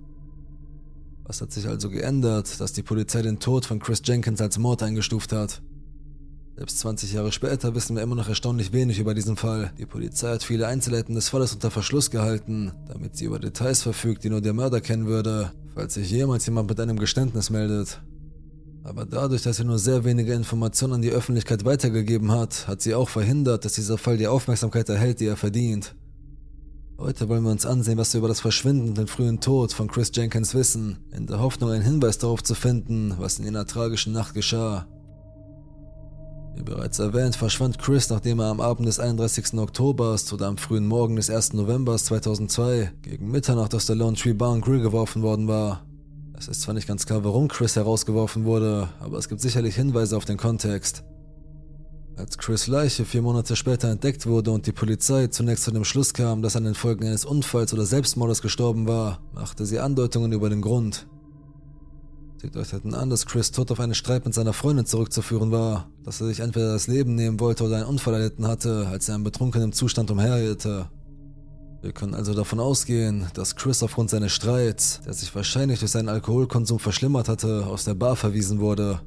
Was 1.23 1.41
hat 1.41 1.51
sich 1.51 1.67
also 1.67 1.89
geändert, 1.89 2.59
dass 2.59 2.73
die 2.73 2.81
Polizei 2.81 3.21
den 3.21 3.39
Tod 3.39 3.65
von 3.65 3.79
Chris 3.79 4.01
Jenkins 4.03 4.41
als 4.41 4.57
Mord 4.57 4.81
eingestuft 4.81 5.33
hat? 5.33 5.61
Selbst 6.59 6.79
20 6.79 7.13
Jahre 7.13 7.31
später 7.31 7.73
wissen 7.73 7.95
wir 7.95 8.03
immer 8.03 8.15
noch 8.15 8.27
erstaunlich 8.27 8.73
wenig 8.73 8.99
über 8.99 9.13
diesen 9.13 9.37
Fall. 9.37 9.71
Die 9.77 9.85
Polizei 9.85 10.33
hat 10.33 10.43
viele 10.43 10.67
Einzelheiten 10.67 11.15
des 11.15 11.29
Falles 11.29 11.53
unter 11.53 11.71
Verschluss 11.71 12.11
gehalten, 12.11 12.73
damit 12.89 13.15
sie 13.15 13.23
über 13.23 13.39
Details 13.39 13.81
verfügt, 13.81 14.25
die 14.25 14.29
nur 14.29 14.41
der 14.41 14.51
Mörder 14.51 14.81
kennen 14.81 15.05
würde, 15.05 15.53
falls 15.73 15.93
sich 15.93 16.11
jemals 16.11 16.45
jemand 16.45 16.67
mit 16.67 16.77
einem 16.81 16.99
Geständnis 16.99 17.49
meldet. 17.49 18.01
Aber 18.83 19.05
dadurch, 19.05 19.43
dass 19.43 19.55
sie 19.55 19.63
nur 19.63 19.79
sehr 19.79 20.03
wenige 20.03 20.33
Informationen 20.33 20.95
an 20.95 21.01
die 21.01 21.11
Öffentlichkeit 21.11 21.63
weitergegeben 21.63 22.29
hat, 22.29 22.67
hat 22.67 22.81
sie 22.81 22.93
auch 22.93 23.07
verhindert, 23.07 23.63
dass 23.63 23.71
dieser 23.71 23.97
Fall 23.97 24.17
die 24.17 24.27
Aufmerksamkeit 24.27 24.89
erhält, 24.89 25.21
die 25.21 25.27
er 25.27 25.37
verdient. 25.37 25.95
Heute 26.97 27.29
wollen 27.29 27.43
wir 27.43 27.51
uns 27.51 27.65
ansehen, 27.65 27.97
was 27.97 28.13
wir 28.13 28.17
über 28.17 28.27
das 28.27 28.41
Verschwinden 28.41 28.89
und 28.89 28.97
den 28.97 29.07
frühen 29.07 29.39
Tod 29.39 29.71
von 29.71 29.87
Chris 29.87 30.11
Jenkins 30.13 30.53
wissen, 30.53 30.97
in 31.15 31.25
der 31.25 31.39
Hoffnung, 31.39 31.69
einen 31.69 31.85
Hinweis 31.85 32.17
darauf 32.17 32.43
zu 32.43 32.53
finden, 32.53 33.13
was 33.17 33.39
in 33.39 33.45
jener 33.45 33.65
tragischen 33.65 34.11
Nacht 34.11 34.33
geschah. 34.33 34.85
Wie 36.55 36.63
bereits 36.63 36.99
erwähnt, 36.99 37.35
verschwand 37.35 37.79
Chris, 37.79 38.09
nachdem 38.09 38.39
er 38.39 38.47
am 38.47 38.59
Abend 38.59 38.87
des 38.87 38.99
31. 38.99 39.53
Oktobers 39.55 40.31
oder 40.33 40.47
am 40.47 40.57
frühen 40.57 40.87
Morgen 40.87 41.15
des 41.15 41.29
1. 41.29 41.53
Novembers 41.53 42.05
2002 42.05 42.91
gegen 43.01 43.31
Mitternacht 43.31 43.73
aus 43.73 43.85
der 43.85 43.95
Lone 43.95 44.17
Tree 44.17 44.33
Bar 44.33 44.53
and 44.53 44.65
Grill 44.65 44.81
geworfen 44.81 45.21
worden 45.21 45.47
war. 45.47 45.85
Es 46.37 46.47
ist 46.47 46.61
zwar 46.61 46.73
nicht 46.73 46.87
ganz 46.87 47.05
klar, 47.05 47.23
warum 47.23 47.47
Chris 47.47 47.75
herausgeworfen 47.75 48.45
wurde, 48.45 48.89
aber 48.99 49.17
es 49.17 49.27
gibt 49.27 49.41
sicherlich 49.41 49.75
Hinweise 49.75 50.15
auf 50.15 50.25
den 50.25 50.37
Kontext. 50.37 51.03
Als 52.19 52.37
Chris 52.37 52.67
Leiche 52.67 53.05
vier 53.05 53.21
Monate 53.21 53.55
später 53.55 53.89
entdeckt 53.89 54.25
wurde 54.25 54.51
und 54.51 54.67
die 54.67 54.73
Polizei 54.73 55.27
zunächst 55.27 55.63
zu 55.63 55.71
dem 55.71 55.85
Schluss 55.85 56.13
kam, 56.13 56.41
dass 56.41 56.55
er 56.55 56.59
an 56.59 56.65
den 56.65 56.75
Folgen 56.75 57.05
eines 57.05 57.23
Unfalls 57.23 57.73
oder 57.73 57.85
Selbstmordes 57.85 58.41
gestorben 58.41 58.87
war, 58.87 59.19
machte 59.33 59.65
sie 59.65 59.79
Andeutungen 59.79 60.33
über 60.33 60.49
den 60.49 60.61
Grund. 60.61 61.07
Sie 62.41 62.49
deuteten 62.49 62.93
an, 62.93 63.09
dass 63.09 63.25
Chris 63.25 63.51
Tod 63.51 63.69
auf 63.69 63.81
einen 63.81 63.93
Streit 63.93 64.23
mit 64.23 64.33
seiner 64.33 64.53
Freundin 64.53 64.85
zurückzuführen 64.85 65.51
war, 65.51 65.89
dass 66.05 66.21
er 66.21 66.27
sich 66.27 66.39
entweder 66.39 66.71
das 66.71 66.87
Leben 66.87 67.15
nehmen 67.15 67.41
wollte 67.41 67.65
oder 67.65 67.75
einen 67.75 67.85
Unfall 67.85 68.13
erlitten 68.13 68.47
hatte, 68.47 68.87
als 68.89 69.09
er 69.09 69.15
in 69.15 69.25
betrunkenem 69.25 69.73
Zustand 69.73 70.09
umherirrte. 70.09 70.89
Wir 71.81 71.91
können 71.91 72.13
also 72.13 72.33
davon 72.33 72.61
ausgehen, 72.61 73.27
dass 73.33 73.57
Chris 73.57 73.83
aufgrund 73.83 74.09
seines 74.09 74.31
Streits, 74.31 75.01
der 75.05 75.13
sich 75.13 75.35
wahrscheinlich 75.35 75.79
durch 75.79 75.91
seinen 75.91 76.07
Alkoholkonsum 76.07 76.79
verschlimmert 76.79 77.27
hatte, 77.27 77.65
aus 77.67 77.83
der 77.83 77.95
Bar 77.95 78.15
verwiesen 78.15 78.61
wurde. 78.61 79.01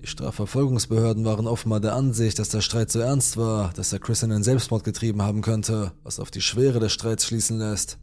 Die 0.00 0.06
Strafverfolgungsbehörden 0.06 1.26
waren 1.26 1.46
offenbar 1.46 1.80
der 1.80 1.96
Ansicht, 1.96 2.38
dass 2.38 2.48
der 2.48 2.62
Streit 2.62 2.90
so 2.90 3.00
ernst 3.00 3.36
war, 3.36 3.74
dass 3.74 3.92
er 3.92 3.98
Chris 3.98 4.22
in 4.22 4.32
einen 4.32 4.42
Selbstmord 4.42 4.84
getrieben 4.84 5.20
haben 5.20 5.42
könnte, 5.42 5.92
was 6.02 6.18
auf 6.18 6.30
die 6.30 6.40
Schwere 6.40 6.80
des 6.80 6.92
Streits 6.92 7.26
schließen 7.26 7.58
lässt. 7.58 7.98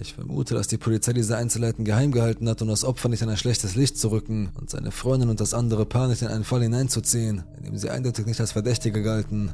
Ich 0.00 0.14
vermute, 0.14 0.54
dass 0.54 0.68
die 0.68 0.78
Polizei 0.78 1.12
diese 1.12 1.36
Einzelheiten 1.36 1.84
geheim 1.84 2.12
gehalten 2.12 2.48
hat, 2.48 2.62
um 2.62 2.68
das 2.68 2.84
Opfer 2.84 3.08
nicht 3.08 3.22
in 3.22 3.28
ein 3.28 3.36
schlechtes 3.36 3.74
Licht 3.74 3.98
zu 3.98 4.08
rücken 4.12 4.50
und 4.60 4.70
seine 4.70 4.92
Freundin 4.92 5.28
und 5.28 5.40
das 5.40 5.54
andere 5.54 5.86
Paar 5.86 6.06
nicht 6.06 6.22
in 6.22 6.28
einen 6.28 6.44
Fall 6.44 6.62
hineinzuziehen, 6.62 7.42
in 7.56 7.64
dem 7.64 7.76
sie 7.76 7.90
eindeutig 7.90 8.24
nicht 8.24 8.40
als 8.40 8.52
Verdächtige 8.52 9.02
galten. 9.02 9.52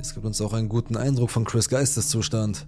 Es 0.00 0.14
gibt 0.14 0.24
uns 0.24 0.40
auch 0.40 0.54
einen 0.54 0.70
guten 0.70 0.96
Eindruck 0.96 1.30
von 1.30 1.44
Chris 1.44 1.68
Geisteszustand. 1.68 2.66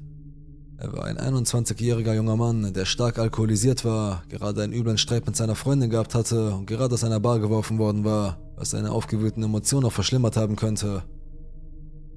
Er 0.76 0.92
war 0.92 1.04
ein 1.04 1.18
21-jähriger 1.18 2.12
junger 2.12 2.36
Mann, 2.36 2.72
der 2.74 2.84
stark 2.84 3.18
alkoholisiert 3.18 3.86
war, 3.86 4.22
gerade 4.28 4.62
einen 4.62 4.74
üblen 4.74 4.98
Streit 4.98 5.26
mit 5.26 5.36
seiner 5.36 5.54
Freundin 5.54 5.88
gehabt 5.88 6.14
hatte 6.14 6.52
und 6.52 6.66
gerade 6.66 6.94
aus 6.94 7.04
einer 7.04 7.20
Bar 7.20 7.38
geworfen 7.38 7.78
worden 7.78 8.04
war, 8.04 8.38
was 8.56 8.70
seine 8.70 8.90
aufgewühlten 8.90 9.42
Emotionen 9.42 9.84
noch 9.84 9.92
verschlimmert 9.92 10.36
haben 10.36 10.56
könnte. 10.56 11.02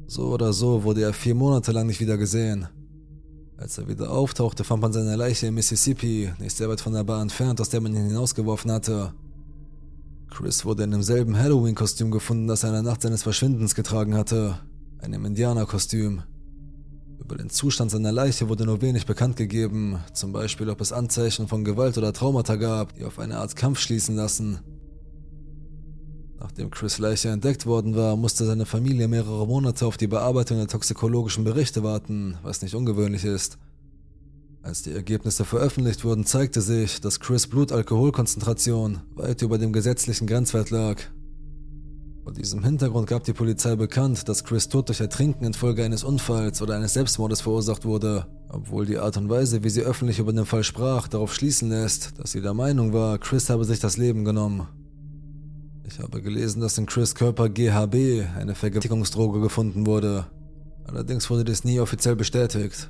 So 0.07 0.27
oder 0.27 0.51
so 0.51 0.83
wurde 0.83 1.03
er 1.03 1.13
vier 1.13 1.35
Monate 1.35 1.71
lang 1.71 1.87
nicht 1.87 2.01
wieder 2.01 2.17
gesehen. 2.17 2.67
Als 3.63 3.77
er 3.77 3.87
wieder 3.87 4.11
auftauchte, 4.11 4.65
fand 4.65 4.81
man 4.81 4.91
seine 4.91 5.15
Leiche 5.15 5.47
in 5.47 5.53
Mississippi, 5.53 6.29
nicht 6.37 6.57
sehr 6.57 6.67
weit 6.67 6.81
von 6.81 6.91
der 6.91 7.05
Bar 7.05 7.21
entfernt, 7.21 7.61
aus 7.61 7.69
der 7.69 7.79
man 7.79 7.95
ihn 7.95 8.07
hinausgeworfen 8.07 8.69
hatte. 8.69 9.13
Chris 10.29 10.65
wurde 10.65 10.83
in 10.83 10.91
demselben 10.91 11.37
Halloween-Kostüm 11.37 12.11
gefunden, 12.11 12.47
das 12.47 12.63
er 12.63 12.69
in 12.71 12.73
der 12.73 12.81
Nacht 12.81 13.03
seines 13.03 13.23
Verschwindens 13.23 13.73
getragen 13.73 14.15
hatte, 14.15 14.59
einem 14.99 15.23
Indianerkostüm. 15.23 16.23
Über 17.17 17.37
den 17.37 17.49
Zustand 17.49 17.89
seiner 17.89 18.11
Leiche 18.11 18.49
wurde 18.49 18.65
nur 18.65 18.81
wenig 18.81 19.05
bekannt 19.05 19.37
gegeben, 19.37 19.99
zum 20.11 20.33
Beispiel 20.33 20.69
ob 20.69 20.81
es 20.81 20.91
Anzeichen 20.91 21.47
von 21.47 21.63
Gewalt 21.63 21.97
oder 21.97 22.11
Traumata 22.11 22.57
gab, 22.57 22.93
die 22.95 23.05
auf 23.05 23.17
eine 23.17 23.37
Art 23.37 23.55
Kampf 23.55 23.79
schließen 23.79 24.17
lassen. 24.17 24.59
Nachdem 26.53 26.69
Chris 26.69 26.99
Leiche 26.99 27.29
entdeckt 27.29 27.65
worden 27.65 27.95
war, 27.95 28.15
musste 28.15 28.45
seine 28.45 28.67
Familie 28.67 29.07
mehrere 29.07 29.47
Monate 29.47 29.87
auf 29.87 29.97
die 29.97 30.05
Bearbeitung 30.05 30.57
der 30.57 30.67
toxikologischen 30.67 31.43
Berichte 31.43 31.81
warten, 31.81 32.37
was 32.43 32.61
nicht 32.61 32.75
ungewöhnlich 32.75 33.25
ist. 33.25 33.57
Als 34.61 34.83
die 34.83 34.91
Ergebnisse 34.91 35.45
veröffentlicht 35.45 36.03
wurden, 36.03 36.27
zeigte 36.27 36.61
sich, 36.61 37.01
dass 37.01 37.19
Chris 37.19 37.47
Blutalkoholkonzentration 37.47 38.99
weit 39.15 39.41
über 39.41 39.57
dem 39.57 39.73
gesetzlichen 39.73 40.27
Grenzwert 40.27 40.69
lag. 40.69 41.01
Vor 42.21 42.33
diesem 42.33 42.63
Hintergrund 42.63 43.07
gab 43.07 43.23
die 43.23 43.33
Polizei 43.33 43.75
bekannt, 43.75 44.29
dass 44.29 44.43
Chris 44.43 44.69
Tod 44.69 44.89
durch 44.89 45.01
Ertrinken 45.01 45.45
infolge 45.45 45.83
eines 45.83 46.03
Unfalls 46.03 46.61
oder 46.61 46.75
eines 46.75 46.93
Selbstmordes 46.93 47.41
verursacht 47.41 47.83
wurde, 47.83 48.27
obwohl 48.49 48.85
die 48.85 48.99
Art 48.99 49.17
und 49.17 49.27
Weise, 49.27 49.63
wie 49.63 49.71
sie 49.71 49.81
öffentlich 49.81 50.19
über 50.19 50.31
den 50.31 50.45
Fall 50.45 50.63
sprach, 50.63 51.07
darauf 51.07 51.33
schließen 51.33 51.69
lässt, 51.69 52.19
dass 52.19 52.31
sie 52.31 52.41
der 52.41 52.53
Meinung 52.53 52.93
war, 52.93 53.17
Chris 53.17 53.49
habe 53.49 53.65
sich 53.65 53.79
das 53.79 53.97
Leben 53.97 54.23
genommen. 54.23 54.67
Ich 55.85 55.99
habe 55.99 56.21
gelesen, 56.21 56.61
dass 56.61 56.77
in 56.77 56.85
Chris 56.85 57.13
Körper 57.13 57.49
GHB, 57.49 58.25
eine 58.37 58.55
Vergewaltigungsdroge, 58.55 59.41
gefunden 59.41 59.85
wurde. 59.85 60.25
Allerdings 60.85 61.29
wurde 61.29 61.43
dies 61.43 61.63
nie 61.63 61.79
offiziell 61.79 62.15
bestätigt. 62.15 62.89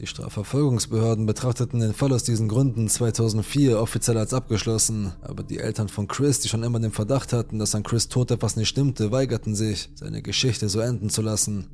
Die 0.00 0.08
Strafverfolgungsbehörden 0.08 1.26
betrachteten 1.26 1.78
den 1.78 1.94
Fall 1.94 2.12
aus 2.12 2.24
diesen 2.24 2.48
Gründen 2.48 2.88
2004 2.88 3.80
offiziell 3.80 4.18
als 4.18 4.34
abgeschlossen, 4.34 5.12
aber 5.20 5.44
die 5.44 5.58
Eltern 5.58 5.88
von 5.88 6.08
Chris, 6.08 6.40
die 6.40 6.48
schon 6.48 6.64
immer 6.64 6.80
den 6.80 6.90
Verdacht 6.90 7.32
hatten, 7.32 7.60
dass 7.60 7.76
an 7.76 7.84
Chris 7.84 8.08
Tod 8.08 8.32
etwas 8.32 8.56
nicht 8.56 8.68
stimmte, 8.68 9.12
weigerten 9.12 9.54
sich, 9.54 9.90
seine 9.94 10.20
Geschichte 10.20 10.68
so 10.68 10.80
enden 10.80 11.08
zu 11.08 11.22
lassen. 11.22 11.68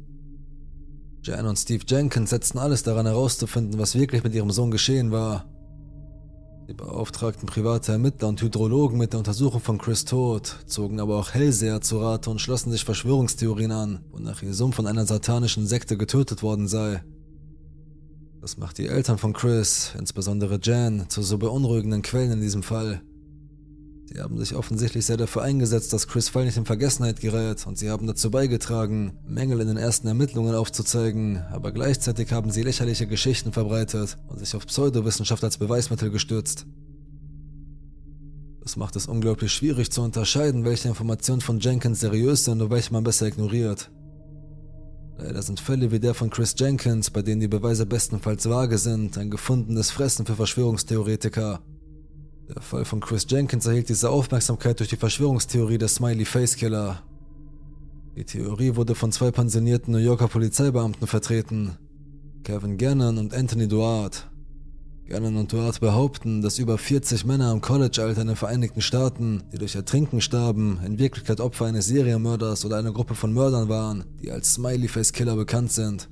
Jan 1.23 1.47
und 1.47 1.59
Steve 1.59 1.85
Jenkins 1.87 2.31
setzten 2.31 2.59
alles 2.59 2.83
daran 2.83 3.07
herauszufinden, 3.07 3.79
was 3.81 3.95
wirklich 3.95 4.23
mit 4.23 4.35
ihrem 4.35 4.51
Sohn 4.51 4.71
geschehen 4.71 5.11
war, 5.11 5.47
Sie 6.69 6.75
beauftragten 6.75 7.47
private 7.47 7.93
Ermittler 7.93 8.29
und 8.29 8.43
Hydrologen 8.43 8.99
mit 8.99 9.15
der 9.15 9.21
Untersuchung 9.21 9.63
von 9.63 9.79
Chris 9.79 10.05
Tod, 10.05 10.55
zogen 10.67 11.01
aber 11.01 11.17
auch 11.17 11.33
Hellseher 11.33 11.81
zu 11.81 11.99
Rate 11.99 12.29
und 12.29 12.43
schlossen 12.43 12.71
sich 12.71 12.85
Verschwörungstheorien 12.85 13.73
an, 13.73 14.05
wonach 14.11 14.43
ihr 14.43 14.53
Sohn 14.53 14.75
von 14.75 14.87
einer 14.87 15.07
satanischen 15.07 15.67
Sekte 15.67 15.97
getötet 15.97 16.43
worden 16.43 16.69
sei. 16.69 17.03
Das 18.43 18.59
macht 18.59 18.77
die 18.77 18.87
Eltern 18.87 19.17
von 19.17 19.33
Chris, 19.33 19.95
insbesondere 19.99 20.61
Jan, 20.63 21.09
zu 21.09 21.23
so 21.23 21.39
beunruhigenden 21.39 22.03
Quellen 22.03 22.33
in 22.33 22.43
diesem 22.43 22.63
Fall. 22.63 23.01
Sie 24.11 24.23
haben 24.23 24.39
sich 24.39 24.55
offensichtlich 24.55 25.05
sehr 25.05 25.19
dafür 25.19 25.43
eingesetzt, 25.43 25.93
dass 25.93 26.09
Chris 26.09 26.31
Fall 26.31 26.47
nicht 26.47 26.57
in 26.57 26.65
Vergessenheit 26.65 27.21
gerät 27.21 27.67
und 27.67 27.77
sie 27.77 27.91
haben 27.91 28.07
dazu 28.07 28.31
beigetragen, 28.31 29.19
Mängel 29.27 29.61
in 29.61 29.69
den 29.69 29.77
ersten 29.77 30.07
Ermittlungen 30.09 30.55
aufzuzeigen, 30.55 31.43
aber 31.51 31.73
gleichzeitig 31.73 32.33
haben 32.33 32.51
sie 32.51 32.63
lächerliche 32.63 33.07
Geschichten 33.07 33.53
verbreitet 33.53 34.17
und 34.29 34.39
sich 34.39 34.55
auf 34.57 34.67
Pseudowissenschaft 34.67 35.45
als 35.45 35.59
Beweismittel 35.59 36.11
gestürzt. 36.11 36.65
Das 38.63 38.77
macht 38.77 38.97
es 38.97 39.07
unglaublich 39.07 39.53
schwierig 39.53 39.93
zu 39.93 40.01
unterscheiden, 40.01 40.65
welche 40.65 40.89
Informationen 40.89 41.43
von 41.43 41.61
Jenkins 41.61 42.01
seriös 42.01 42.47
sind 42.47 42.63
und 42.63 42.71
welche 42.71 42.95
man 42.95 43.05
besser 43.05 43.27
ignoriert. 43.27 43.91
Leider 45.19 45.43
sind 45.43 45.61
Fälle 45.61 45.91
wie 45.91 46.01
der 46.01 46.15
von 46.15 46.31
Chris 46.31 46.55
Jenkins, 46.57 47.11
bei 47.11 47.21
denen 47.21 47.43
die 47.43 47.49
Beweise 47.49 47.85
bestenfalls 47.85 48.49
vage 48.49 48.79
sind, 48.79 49.19
ein 49.19 49.31
gefundenes 49.31 49.91
Fressen 49.91 50.25
für 50.25 50.37
Verschwörungstheoretiker 50.37 51.61
der 52.49 52.63
Fall 52.63 52.85
von 52.85 53.01
Chris 53.01 53.27
Jenkins 53.29 53.67
erhielt 53.67 53.89
diese 53.89 54.11
Aufmerksamkeit 54.11 54.79
durch 54.81 54.89
die 54.89 54.97
Verschwörungstheorie 54.97 55.79
der 55.79 55.89
Smiley 55.89 56.25
Face 56.25 56.57
Killer. 56.57 57.03
Die 58.17 58.25
Theorie 58.25 58.75
wurde 58.75 58.95
von 58.95 59.13
zwei 59.13 59.31
pensionierten 59.31 59.93
New 59.93 59.99
Yorker 59.99 60.29
Polizeibeamten 60.29 61.07
vertreten, 61.07 61.77
Kevin 62.45 62.79
Gannon 62.79 63.19
und 63.19 63.35
Anthony 63.35 63.69
Duart. 63.69 64.29
Gannon 65.07 65.37
und 65.37 65.53
Duart 65.53 65.81
behaupten, 65.81 66.43
dass 66.43 66.59
über 66.59 66.79
40 66.79 67.25
Männer 67.25 67.53
im 67.53 67.61
College-Alter 67.61 68.23
in 68.23 68.27
den 68.29 68.37
Vereinigten 68.37 68.81
Staaten, 68.81 69.43
die 69.53 69.59
durch 69.59 69.75
Ertrinken 69.75 70.21
starben, 70.21 70.81
in 70.85 70.99
Wirklichkeit 70.99 71.41
Opfer 71.41 71.67
eines 71.67 71.87
Serienmörders 71.87 72.65
oder 72.65 72.79
einer 72.79 72.93
Gruppe 72.93 73.15
von 73.15 73.33
Mördern 73.33 73.69
waren, 73.69 74.05
die 74.23 74.31
als 74.31 74.55
Smiley 74.55 74.89
Face 74.89 75.13
Killer 75.13 75.37
bekannt 75.37 75.73
sind. 75.73 76.09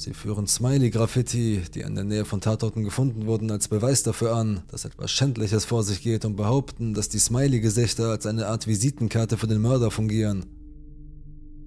Sie 0.00 0.14
führen 0.14 0.46
Smiley-Graffiti, 0.46 1.60
die 1.74 1.80
in 1.82 1.94
der 1.94 2.04
Nähe 2.04 2.24
von 2.24 2.40
Tatorten 2.40 2.84
gefunden 2.84 3.26
wurden, 3.26 3.50
als 3.50 3.68
Beweis 3.68 4.02
dafür 4.02 4.34
an, 4.34 4.62
dass 4.68 4.86
etwas 4.86 5.10
Schändliches 5.10 5.66
vor 5.66 5.82
sich 5.82 6.00
geht 6.00 6.24
und 6.24 6.36
behaupten, 6.36 6.94
dass 6.94 7.10
die 7.10 7.18
Smiley-Gesichter 7.18 8.08
als 8.08 8.24
eine 8.24 8.46
Art 8.46 8.66
Visitenkarte 8.66 9.36
für 9.36 9.46
den 9.46 9.60
Mörder 9.60 9.90
fungieren. 9.90 10.46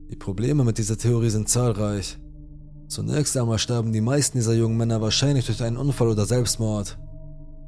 Die 0.10 0.15
Probleme 0.15 0.63
mit 0.63 0.80
dieser 0.80 0.98
Theorie 0.98 1.30
sind 1.30 1.48
zahlreich. 1.48 2.17
Zunächst 2.88 3.38
einmal 3.38 3.60
starben 3.60 3.93
die 3.93 4.02
meisten 4.02 4.39
dieser 4.39 4.56
jungen 4.56 4.78
Männer 4.78 5.00
wahrscheinlich 5.00 5.46
durch 5.46 5.62
einen 5.62 5.78
Unfall 5.78 6.08
oder 6.08 6.26
Selbstmord. 6.26 6.98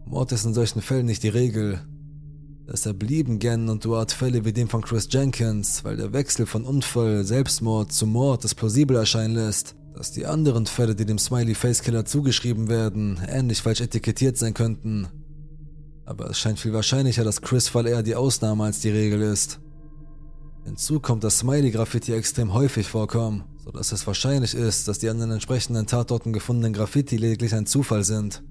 Mord 0.06 0.32
ist 0.32 0.46
in 0.46 0.56
solchen 0.56 0.82
Fällen 0.82 1.06
nicht 1.06 1.22
die 1.22 1.30
Regel. 1.30 1.80
Deshalb 2.68 2.98
blieben 2.98 3.38
Gann 3.38 3.70
und 3.70 3.86
Duart 3.86 4.12
Fälle 4.12 4.46
wie 4.46 4.54
dem 4.54 4.68
von 4.68 4.82
Chris 4.82 5.10
Jenkins, 5.12 5.84
weil 5.84 5.96
der 5.96 6.12
Wechsel 6.12 6.48
von 6.48 6.66
Unfall, 6.66 7.24
Selbstmord 7.24 7.92
zu 7.92 8.08
Mord 8.08 8.44
es 8.46 8.56
plausibel 8.56 8.98
erscheinen 8.98 9.36
lässt, 9.36 9.76
dass 9.96 10.12
die 10.12 10.26
anderen 10.26 10.66
Fälle, 10.66 10.94
die 10.94 11.06
dem 11.06 11.18
Smiley 11.18 11.56
Face 11.56 11.82
Killer 11.82 12.04
zugeschrieben 12.04 12.68
werden, 12.68 13.20
ähnlich 13.28 13.62
falsch 13.62 13.80
etikettiert 13.80 14.38
sein 14.38 14.54
könnten. 14.54 15.08
Aber 16.06 16.30
es 16.30 16.38
scheint 16.38 16.60
viel 16.60 16.74
wahrscheinlicher, 16.74 17.24
dass 17.24 17.42
Chris 17.42 17.70
Fall 17.70 17.88
eher 17.88 18.04
die 18.04 18.16
Ausnahme 18.16 18.66
als 18.66 18.82
die 18.82 18.90
Regel 18.90 19.22
ist. 19.22 19.60
Hinzu 20.66 21.00
kommt, 21.00 21.24
dass 21.24 21.40
Smiley-Graffiti 21.40 22.12
extrem 22.14 22.54
häufig 22.54 22.88
vorkommen, 22.88 23.46
sodass 23.64 23.92
es 23.94 24.06
wahrscheinlich 24.06 24.54
ist, 24.54 24.88
dass 24.88 25.00
die 25.00 25.10
an 25.10 25.20
den 25.20 25.32
entsprechenden 25.32 25.88
Tatorten 25.88 26.34
gefundenen 26.34 26.74
Graffiti 26.74 27.16
lediglich 27.16 27.56
ein 27.56 27.66
Zufall 27.66 28.04
sind. 28.04 28.44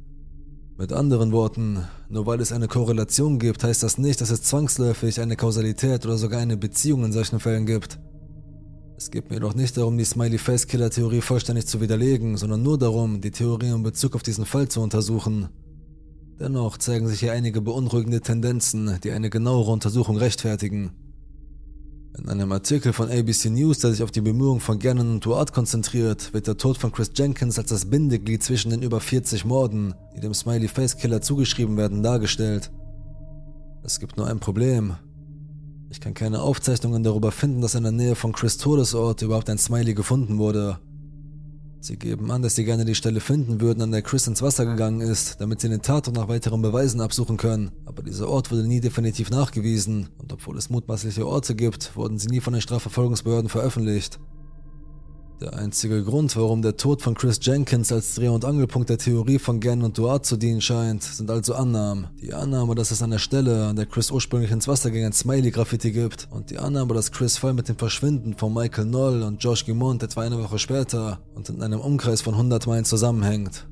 Mit 0.78 0.92
anderen 0.92 1.30
Worten, 1.32 1.84
nur 2.08 2.26
weil 2.26 2.40
es 2.40 2.52
eine 2.52 2.68
Korrelation 2.68 3.38
gibt, 3.38 3.62
heißt 3.62 3.82
das 3.82 3.98
nicht, 3.98 4.20
dass 4.20 4.30
es 4.30 4.42
zwangsläufig 4.42 5.20
eine 5.20 5.36
Kausalität 5.36 6.06
oder 6.06 6.16
sogar 6.16 6.40
eine 6.40 6.56
Beziehung 6.56 7.04
in 7.04 7.12
solchen 7.12 7.38
Fällen 7.38 7.66
gibt. 7.66 7.98
Es 8.96 9.10
geht 9.10 9.30
mir 9.30 9.40
doch 9.40 9.54
nicht 9.54 9.76
darum, 9.76 9.98
die 9.98 10.04
Smiley-Face-Killer-Theorie 10.04 11.20
vollständig 11.20 11.66
zu 11.66 11.80
widerlegen, 11.80 12.36
sondern 12.36 12.62
nur 12.62 12.78
darum, 12.78 13.20
die 13.20 13.32
Theorie 13.32 13.70
in 13.70 13.82
Bezug 13.82 14.14
auf 14.14 14.22
diesen 14.22 14.46
Fall 14.46 14.68
zu 14.68 14.80
untersuchen. 14.80 15.48
Dennoch 16.38 16.78
zeigen 16.78 17.08
sich 17.08 17.20
hier 17.20 17.32
einige 17.32 17.60
beunruhigende 17.60 18.20
Tendenzen, 18.20 18.98
die 19.02 19.10
eine 19.10 19.30
genauere 19.30 19.72
Untersuchung 19.72 20.16
rechtfertigen. 20.16 20.92
In 22.16 22.28
einem 22.28 22.52
Artikel 22.52 22.92
von 22.92 23.10
ABC 23.10 23.50
News, 23.50 23.80
der 23.80 23.90
sich 23.90 24.02
auf 24.04 24.12
die 24.12 24.20
Bemühungen 24.20 24.60
von 24.60 24.78
Gannon 24.78 25.10
und 25.10 25.24
Duarte 25.24 25.52
konzentriert, 25.52 26.32
wird 26.32 26.46
der 26.46 26.56
Tod 26.56 26.78
von 26.78 26.92
Chris 26.92 27.10
Jenkins 27.16 27.58
als 27.58 27.70
das 27.70 27.86
Bindeglied 27.86 28.44
zwischen 28.44 28.70
den 28.70 28.82
über 28.82 29.00
40 29.00 29.44
Morden, 29.44 29.94
die 30.14 30.20
dem 30.20 30.34
Smiley 30.34 30.68
Face 30.68 30.96
Killer 30.96 31.20
zugeschrieben 31.20 31.76
werden, 31.76 32.04
dargestellt. 32.04 32.70
Es 33.82 33.98
gibt 33.98 34.16
nur 34.16 34.28
ein 34.28 34.38
Problem. 34.38 34.94
Ich 35.94 36.00
kann 36.00 36.12
keine 36.12 36.42
Aufzeichnungen 36.42 37.04
darüber 37.04 37.30
finden, 37.30 37.60
dass 37.60 37.76
in 37.76 37.84
der 37.84 37.92
Nähe 37.92 38.16
von 38.16 38.32
Chris 38.32 38.56
Todesort 38.56 39.22
überhaupt 39.22 39.48
ein 39.48 39.58
Smiley 39.58 39.94
gefunden 39.94 40.38
wurde. 40.38 40.80
Sie 41.78 41.96
geben 41.96 42.32
an, 42.32 42.42
dass 42.42 42.56
sie 42.56 42.64
gerne 42.64 42.84
die 42.84 42.96
Stelle 42.96 43.20
finden 43.20 43.60
würden, 43.60 43.80
an 43.80 43.92
der 43.92 44.02
Chris 44.02 44.26
ins 44.26 44.42
Wasser 44.42 44.66
gegangen 44.66 45.00
ist, 45.00 45.40
damit 45.40 45.60
sie 45.60 45.68
den 45.68 45.82
Tatort 45.82 46.16
nach 46.16 46.26
weiteren 46.26 46.62
Beweisen 46.62 47.00
absuchen 47.00 47.36
können. 47.36 47.70
Aber 47.86 48.02
dieser 48.02 48.28
Ort 48.28 48.50
wurde 48.50 48.66
nie 48.66 48.80
definitiv 48.80 49.30
nachgewiesen 49.30 50.08
und 50.18 50.32
obwohl 50.32 50.58
es 50.58 50.68
mutmaßliche 50.68 51.24
Orte 51.28 51.54
gibt, 51.54 51.94
wurden 51.94 52.18
sie 52.18 52.26
nie 52.26 52.40
von 52.40 52.54
den 52.54 52.62
Strafverfolgungsbehörden 52.62 53.48
veröffentlicht. 53.48 54.18
Der 55.44 55.58
einzige 55.58 56.02
Grund, 56.02 56.34
warum 56.36 56.62
der 56.62 56.78
Tod 56.78 57.02
von 57.02 57.14
Chris 57.14 57.38
Jenkins 57.42 57.92
als 57.92 58.14
Dreh- 58.14 58.28
und 58.28 58.46
Angelpunkt 58.46 58.88
der 58.88 58.96
Theorie 58.96 59.38
von 59.38 59.60
Gann 59.60 59.82
und 59.82 59.98
Duarte 59.98 60.22
zu 60.22 60.36
dienen 60.38 60.62
scheint, 60.62 61.02
sind 61.02 61.30
also 61.30 61.52
Annahmen. 61.54 62.06
Die 62.22 62.32
Annahme, 62.32 62.74
dass 62.74 62.90
es 62.90 63.02
an 63.02 63.10
der 63.10 63.18
Stelle, 63.18 63.66
an 63.66 63.76
der 63.76 63.84
Chris 63.84 64.10
ursprünglich 64.10 64.50
ins 64.50 64.68
Wasser 64.68 64.90
ging, 64.90 65.04
ein 65.04 65.12
Smiley-Graffiti 65.12 65.92
gibt 65.92 66.28
und 66.30 66.48
die 66.48 66.56
Annahme, 66.56 66.94
dass 66.94 67.12
Chris 67.12 67.36
Fall 67.36 67.52
mit 67.52 67.68
dem 67.68 67.76
Verschwinden 67.76 68.38
von 68.38 68.54
Michael 68.54 68.86
Noll 68.86 69.22
und 69.22 69.44
Josh 69.44 69.66
Gimont 69.66 70.02
etwa 70.02 70.22
eine 70.22 70.42
Woche 70.42 70.58
später 70.58 71.20
und 71.34 71.50
in 71.50 71.60
einem 71.60 71.80
Umkreis 71.80 72.22
von 72.22 72.32
100 72.32 72.66
Meilen 72.66 72.86
zusammenhängt. 72.86 73.66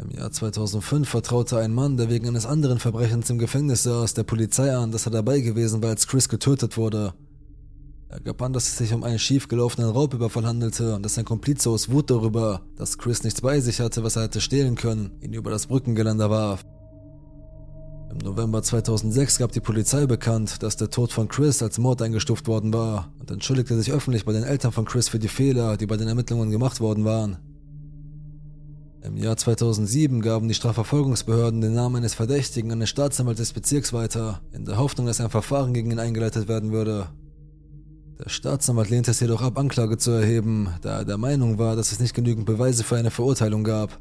Im 0.00 0.16
Jahr 0.16 0.30
2005 0.30 1.08
vertraute 1.08 1.58
ein 1.58 1.74
Mann, 1.74 1.96
der 1.96 2.08
wegen 2.08 2.28
eines 2.28 2.46
anderen 2.46 2.78
Verbrechens 2.78 3.30
im 3.30 3.38
Gefängnis 3.38 3.82
saß, 3.82 4.14
der 4.14 4.22
Polizei 4.22 4.72
an, 4.76 4.92
dass 4.92 5.06
er 5.06 5.10
dabei 5.10 5.40
gewesen 5.40 5.82
war, 5.82 5.90
als 5.90 6.06
Chris 6.06 6.28
getötet 6.28 6.76
wurde. 6.76 7.14
Er 8.10 8.20
gab 8.20 8.40
an, 8.40 8.54
dass 8.54 8.68
es 8.68 8.78
sich 8.78 8.94
um 8.94 9.04
einen 9.04 9.18
schiefgelaufenen 9.18 9.90
Raubüberfall 9.90 10.46
handelte 10.46 10.94
und 10.94 11.02
dass 11.04 11.14
sein 11.14 11.26
Komplize 11.26 11.68
aus 11.68 11.90
Wut 11.90 12.10
darüber, 12.10 12.62
dass 12.76 12.96
Chris 12.96 13.22
nichts 13.22 13.42
bei 13.42 13.60
sich 13.60 13.80
hatte, 13.80 14.02
was 14.02 14.16
er 14.16 14.22
hätte 14.22 14.40
stehlen 14.40 14.76
können, 14.76 15.10
ihn 15.20 15.34
über 15.34 15.50
das 15.50 15.66
Brückengeländer 15.66 16.30
warf. 16.30 16.64
Im 18.10 18.16
November 18.18 18.62
2006 18.62 19.38
gab 19.38 19.52
die 19.52 19.60
Polizei 19.60 20.06
bekannt, 20.06 20.62
dass 20.62 20.76
der 20.76 20.88
Tod 20.88 21.12
von 21.12 21.28
Chris 21.28 21.62
als 21.62 21.76
Mord 21.76 22.00
eingestuft 22.00 22.48
worden 22.48 22.72
war 22.72 23.12
und 23.20 23.30
entschuldigte 23.30 23.76
sich 23.76 23.92
öffentlich 23.92 24.24
bei 24.24 24.32
den 24.32 24.44
Eltern 24.44 24.72
von 24.72 24.86
Chris 24.86 25.10
für 25.10 25.18
die 25.18 25.28
Fehler, 25.28 25.76
die 25.76 25.86
bei 25.86 25.98
den 25.98 26.08
Ermittlungen 26.08 26.50
gemacht 26.50 26.80
worden 26.80 27.04
waren. 27.04 27.36
Im 29.02 29.18
Jahr 29.18 29.36
2007 29.36 30.22
gaben 30.22 30.48
die 30.48 30.54
Strafverfolgungsbehörden 30.54 31.60
den 31.60 31.74
Namen 31.74 31.96
eines 31.96 32.14
Verdächtigen 32.14 32.72
an 32.72 32.80
den 32.80 32.86
Staatsanwalt 32.86 33.38
des 33.38 33.52
Bezirks 33.52 33.92
weiter, 33.92 34.40
in 34.52 34.64
der 34.64 34.78
Hoffnung, 34.78 35.06
dass 35.06 35.20
ein 35.20 35.30
Verfahren 35.30 35.74
gegen 35.74 35.90
ihn 35.90 36.00
eingeleitet 36.00 36.48
werden 36.48 36.72
würde. 36.72 37.08
Der 38.18 38.28
Staatsanwalt 38.28 38.90
lehnte 38.90 39.12
es 39.12 39.20
jedoch 39.20 39.42
ab, 39.42 39.58
Anklage 39.58 39.96
zu 39.96 40.10
erheben, 40.10 40.70
da 40.82 40.98
er 40.98 41.04
der 41.04 41.18
Meinung 41.18 41.58
war, 41.58 41.76
dass 41.76 41.92
es 41.92 42.00
nicht 42.00 42.14
genügend 42.14 42.46
Beweise 42.46 42.82
für 42.82 42.96
eine 42.96 43.12
Verurteilung 43.12 43.62
gab. 43.62 43.96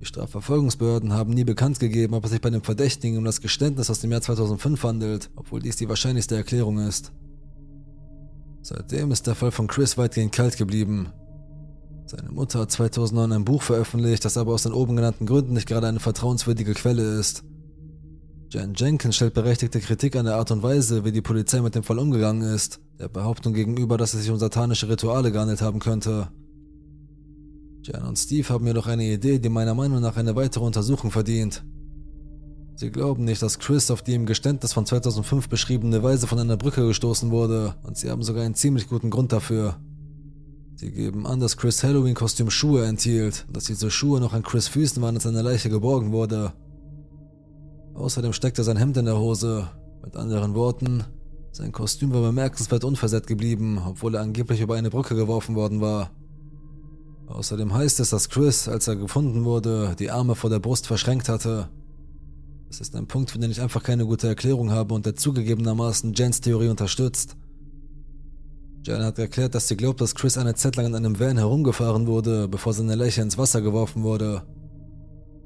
Die 0.00 0.06
Strafverfolgungsbehörden 0.06 1.12
haben 1.12 1.32
nie 1.32 1.44
bekannt 1.44 1.78
gegeben, 1.78 2.14
ob 2.14 2.24
es 2.24 2.30
sich 2.30 2.40
bei 2.40 2.50
dem 2.50 2.62
Verdächtigen 2.62 3.18
um 3.18 3.24
das 3.24 3.42
Geständnis 3.42 3.90
aus 3.90 4.00
dem 4.00 4.10
Jahr 4.10 4.22
2005 4.22 4.82
handelt, 4.82 5.30
obwohl 5.36 5.60
dies 5.60 5.76
die 5.76 5.88
wahrscheinlichste 5.88 6.36
Erklärung 6.36 6.78
ist. 6.78 7.12
Seitdem 8.62 9.12
ist 9.12 9.26
der 9.26 9.34
Fall 9.34 9.50
von 9.50 9.66
Chris 9.66 9.98
weitgehend 9.98 10.32
kalt 10.32 10.56
geblieben. 10.56 11.12
Seine 12.06 12.30
Mutter 12.30 12.60
hat 12.60 12.70
2009 12.70 13.32
ein 13.32 13.44
Buch 13.44 13.62
veröffentlicht, 13.62 14.24
das 14.24 14.36
aber 14.36 14.54
aus 14.54 14.62
den 14.62 14.72
oben 14.72 14.96
genannten 14.96 15.26
Gründen 15.26 15.52
nicht 15.52 15.68
gerade 15.68 15.86
eine 15.86 16.00
vertrauenswürdige 16.00 16.74
Quelle 16.74 17.18
ist. 17.18 17.44
Jan 18.50 18.74
Jenkins 18.74 19.16
stellt 19.16 19.34
berechtigte 19.34 19.80
Kritik 19.80 20.14
an 20.14 20.26
der 20.26 20.36
Art 20.36 20.50
und 20.50 20.62
Weise, 20.62 21.04
wie 21.04 21.12
die 21.12 21.22
Polizei 21.22 21.60
mit 21.60 21.74
dem 21.74 21.82
Fall 21.84 21.98
umgegangen 21.98 22.42
ist, 22.42 22.80
der 23.02 23.08
Behauptung 23.08 23.52
gegenüber, 23.52 23.98
dass 23.98 24.14
es 24.14 24.22
sich 24.22 24.30
um 24.30 24.38
satanische 24.38 24.88
Rituale 24.88 25.32
gehandelt 25.32 25.60
haben 25.60 25.80
könnte. 25.80 26.28
Jan 27.82 28.06
und 28.06 28.16
Steve 28.16 28.48
haben 28.48 28.64
jedoch 28.64 28.86
eine 28.86 29.04
Idee, 29.04 29.40
die 29.40 29.48
meiner 29.48 29.74
Meinung 29.74 30.00
nach 30.00 30.16
eine 30.16 30.36
weitere 30.36 30.64
Untersuchung 30.64 31.10
verdient. 31.10 31.64
Sie 32.76 32.90
glauben 32.90 33.24
nicht, 33.24 33.42
dass 33.42 33.58
Chris 33.58 33.90
auf 33.90 34.02
die 34.02 34.14
im 34.14 34.24
Geständnis 34.24 34.72
von 34.72 34.86
2005 34.86 35.48
beschriebene 35.48 36.02
Weise 36.04 36.28
von 36.28 36.38
einer 36.38 36.56
Brücke 36.56 36.86
gestoßen 36.86 37.32
wurde, 37.32 37.74
und 37.82 37.96
sie 37.96 38.08
haben 38.08 38.22
sogar 38.22 38.44
einen 38.44 38.54
ziemlich 38.54 38.88
guten 38.88 39.10
Grund 39.10 39.32
dafür. 39.32 39.76
Sie 40.76 40.92
geben 40.92 41.26
an, 41.26 41.40
dass 41.40 41.56
Chris 41.56 41.82
Halloween-Kostüm 41.82 42.50
Schuhe 42.50 42.86
enthielt, 42.86 43.44
und 43.48 43.56
dass 43.56 43.64
diese 43.64 43.90
Schuhe 43.90 44.20
noch 44.20 44.32
an 44.32 44.44
Chris 44.44 44.68
Füßen 44.68 45.02
waren, 45.02 45.16
als 45.16 45.24
seine 45.24 45.42
Leiche 45.42 45.70
geborgen 45.70 46.12
wurde. 46.12 46.52
Außerdem 47.94 48.32
steckte 48.32 48.62
sein 48.62 48.76
Hemd 48.76 48.96
in 48.96 49.06
der 49.06 49.18
Hose. 49.18 49.68
Mit 50.04 50.16
anderen 50.16 50.54
Worten, 50.54 51.04
sein 51.52 51.70
Kostüm 51.70 52.12
war 52.12 52.22
bemerkenswert 52.22 52.82
unversehrt 52.82 53.26
geblieben, 53.26 53.78
obwohl 53.86 54.14
er 54.14 54.22
angeblich 54.22 54.60
über 54.62 54.74
eine 54.74 54.88
Brücke 54.88 55.14
geworfen 55.14 55.54
worden 55.54 55.82
war. 55.82 56.10
Außerdem 57.26 57.74
heißt 57.74 58.00
es, 58.00 58.10
dass 58.10 58.30
Chris, 58.30 58.68
als 58.68 58.88
er 58.88 58.96
gefunden 58.96 59.44
wurde, 59.44 59.94
die 59.98 60.10
Arme 60.10 60.34
vor 60.34 60.50
der 60.50 60.60
Brust 60.60 60.86
verschränkt 60.86 61.28
hatte. 61.28 61.68
Das 62.68 62.80
ist 62.80 62.96
ein 62.96 63.06
Punkt, 63.06 63.30
für 63.30 63.38
den 63.38 63.50
ich 63.50 63.60
einfach 63.60 63.82
keine 63.82 64.06
gute 64.06 64.28
Erklärung 64.28 64.70
habe 64.70 64.94
und 64.94 65.04
der 65.04 65.14
zugegebenermaßen 65.14 66.14
Jens 66.14 66.40
Theorie 66.40 66.68
unterstützt. 66.68 67.36
Jen 68.84 69.04
hat 69.04 69.18
erklärt, 69.18 69.54
dass 69.54 69.68
sie 69.68 69.76
glaubt, 69.76 70.00
dass 70.00 70.14
Chris 70.14 70.38
eine 70.38 70.54
Zeit 70.54 70.76
lang 70.76 70.86
in 70.86 70.94
einem 70.94 71.20
Van 71.20 71.36
herumgefahren 71.36 72.06
wurde, 72.06 72.48
bevor 72.48 72.72
seine 72.72 72.94
Leiche 72.94 73.20
ins 73.20 73.38
Wasser 73.38 73.60
geworfen 73.60 74.02
wurde. 74.02 74.42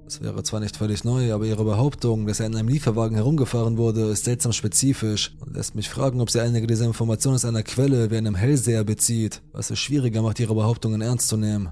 Es 0.08 0.20
wäre 0.20 0.42
zwar 0.44 0.60
nicht 0.60 0.76
völlig 0.76 1.02
neu, 1.02 1.32
aber 1.32 1.46
ihre 1.46 1.64
Behauptung, 1.64 2.26
dass 2.26 2.38
er 2.38 2.46
in 2.46 2.54
einem 2.54 2.68
Lieferwagen 2.68 3.16
herumgefahren 3.16 3.76
wurde, 3.76 4.02
ist 4.10 4.24
seltsam 4.24 4.52
spezifisch 4.52 5.34
und 5.40 5.56
lässt 5.56 5.74
mich 5.74 5.88
fragen, 5.88 6.20
ob 6.20 6.30
sie 6.30 6.40
einige 6.40 6.68
dieser 6.68 6.84
Informationen 6.84 7.34
aus 7.34 7.44
einer 7.44 7.64
Quelle 7.64 8.10
wie 8.10 8.16
einem 8.16 8.36
Hellseher 8.36 8.84
bezieht, 8.84 9.42
was 9.52 9.70
es 9.70 9.80
schwieriger 9.80 10.22
macht, 10.22 10.38
ihre 10.38 10.54
Behauptungen 10.54 11.00
ernst 11.00 11.26
zu 11.28 11.36
nehmen. 11.36 11.70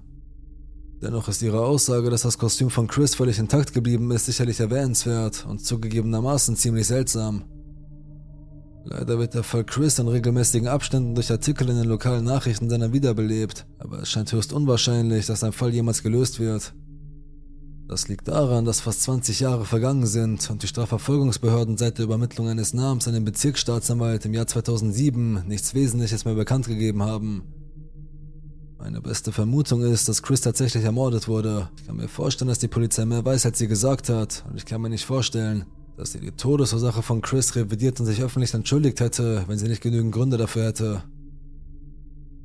Dennoch 1.01 1.29
ist 1.29 1.43
ihre 1.43 1.61
Aussage, 1.61 2.11
dass 2.11 2.23
das 2.23 2.39
Kostüm 2.39 2.71
von 2.71 2.89
Chris 2.89 3.15
völlig 3.15 3.39
intakt 3.39 3.73
geblieben 3.73 4.11
ist, 4.11 4.27
sicherlich 4.27 4.59
erwähnenswert 4.59 5.47
und 5.49 5.65
zugegebenermaßen 5.65 6.57
ziemlich 6.57 6.89
seltsam. 6.89 7.45
Leider 8.85 9.19
wird 9.19 9.35
der 9.35 9.45
Fall 9.45 9.65
Chris 9.65 9.99
in 9.99 10.09
regelmäßigen 10.09 10.69
Abständen 10.69 11.15
durch 11.15 11.31
Artikel 11.31 11.69
in 11.71 11.77
den 11.77 11.89
lokalen 11.89 12.25
Nachrichten 12.25 12.69
seiner 12.69 12.93
wiederbelebt, 12.93 13.67
aber 13.79 14.01
es 14.01 14.11
scheint 14.11 14.33
höchst 14.33 14.53
unwahrscheinlich, 14.53 15.27
dass 15.27 15.41
sein 15.41 15.53
Fall 15.53 15.73
jemals 15.73 16.03
gelöst 16.03 16.41
wird. 16.41 16.75
Das 17.87 18.09
liegt 18.09 18.29
daran, 18.29 18.65
dass 18.65 18.81
fast 18.81 19.03
20 19.03 19.41
Jahre 19.41 19.67
vergangen 19.67 20.07
sind 20.07 20.49
und 20.51 20.63
die 20.63 20.67
Strafverfolgungsbehörden 20.67 21.77
seit 21.77 21.99
der 21.99 22.07
Übermittlung 22.07 22.49
eines 22.49 22.73
Namens 22.73 23.07
an 23.07 23.13
den 23.13 23.27
Bezirksstaatsanwalt 23.27 24.25
im 24.25 24.33
Jahr 24.33 24.47
2007 24.47 25.47
nichts 25.47 25.75
Wesentliches 25.75 26.25
mehr 26.25 26.35
bekannt 26.35 26.67
gegeben 26.67 27.03
haben. 27.03 27.43
Meine 28.79 29.03
beste 29.03 29.33
Vermutung 29.33 29.83
ist, 29.83 30.09
dass 30.09 30.23
Chris 30.23 30.41
tatsächlich 30.41 30.85
ermordet 30.85 31.29
wurde. 31.29 31.69
Ich 31.79 31.87
kann 31.87 31.97
mir 31.97 32.09
vorstellen, 32.09 32.49
dass 32.49 32.59
die 32.59 32.69
Polizei 32.69 33.05
mehr 33.05 33.25
weiß, 33.25 33.47
als 33.47 33.59
sie 33.59 33.69
gesagt 33.69 34.09
hat, 34.09 34.45
und 34.49 34.57
ich 34.57 34.65
kann 34.65 34.81
mir 34.81 34.91
nicht 34.91 35.05
vorstellen, 35.05 35.67
dass 35.97 36.13
sie 36.13 36.21
die 36.21 36.33
Todesursache 36.33 37.03
von 37.03 37.21
Chris 37.21 37.55
revidiert 37.55 38.01
und 38.01 38.07
sich 38.07 38.23
öffentlich 38.23 38.53
entschuldigt 38.55 39.01
hätte, 39.01 39.45
wenn 39.47 39.59
sie 39.59 39.69
nicht 39.69 39.83
genügend 39.83 40.13
Gründe 40.13 40.39
dafür 40.39 40.65
hätte. 40.65 41.03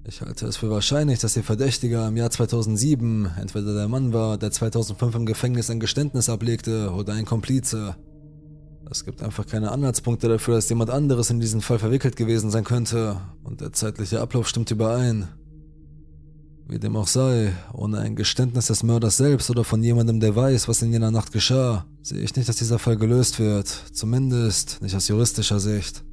Ich 0.05 0.21
halte 0.21 0.47
es 0.47 0.57
für 0.57 0.69
wahrscheinlich, 0.69 1.19
dass 1.19 1.35
Ihr 1.35 1.43
Verdächtiger 1.43 2.07
im 2.07 2.17
Jahr 2.17 2.31
2007 2.31 3.31
entweder 3.39 3.73
der 3.73 3.87
Mann 3.87 4.13
war, 4.13 4.37
der 4.37 4.51
2005 4.51 5.15
im 5.15 5.25
Gefängnis 5.25 5.69
ein 5.69 5.79
Geständnis 5.79 6.29
ablegte, 6.29 6.91
oder 6.91 7.13
ein 7.13 7.25
Komplize. 7.25 7.95
Es 8.89 9.05
gibt 9.05 9.21
einfach 9.21 9.45
keine 9.45 9.71
Anhaltspunkte 9.71 10.27
dafür, 10.27 10.55
dass 10.55 10.69
jemand 10.69 10.89
anderes 10.89 11.29
in 11.29 11.39
diesen 11.39 11.61
Fall 11.61 11.77
verwickelt 11.77 12.15
gewesen 12.15 12.49
sein 12.49 12.63
könnte, 12.63 13.17
und 13.43 13.61
der 13.61 13.73
zeitliche 13.73 14.21
Ablauf 14.21 14.47
stimmt 14.47 14.71
überein. 14.71 15.27
Wie 16.67 16.79
dem 16.79 16.95
auch 16.95 17.07
sei, 17.07 17.51
ohne 17.73 17.99
ein 17.99 18.15
Geständnis 18.15 18.67
des 18.67 18.83
Mörders 18.83 19.17
selbst 19.17 19.49
oder 19.49 19.63
von 19.63 19.83
jemandem, 19.83 20.19
der 20.19 20.35
weiß, 20.35 20.67
was 20.67 20.81
in 20.81 20.91
jener 20.91 21.11
Nacht 21.11 21.31
geschah, 21.31 21.85
sehe 22.03 22.19
ich 22.21 22.35
nicht, 22.35 22.47
dass 22.47 22.57
dieser 22.57 22.79
Fall 22.79 22.95
gelöst 22.95 23.39
wird, 23.39 23.67
zumindest 23.67 24.81
nicht 24.81 24.95
aus 24.95 25.07
juristischer 25.07 25.59
Sicht. 25.59 26.03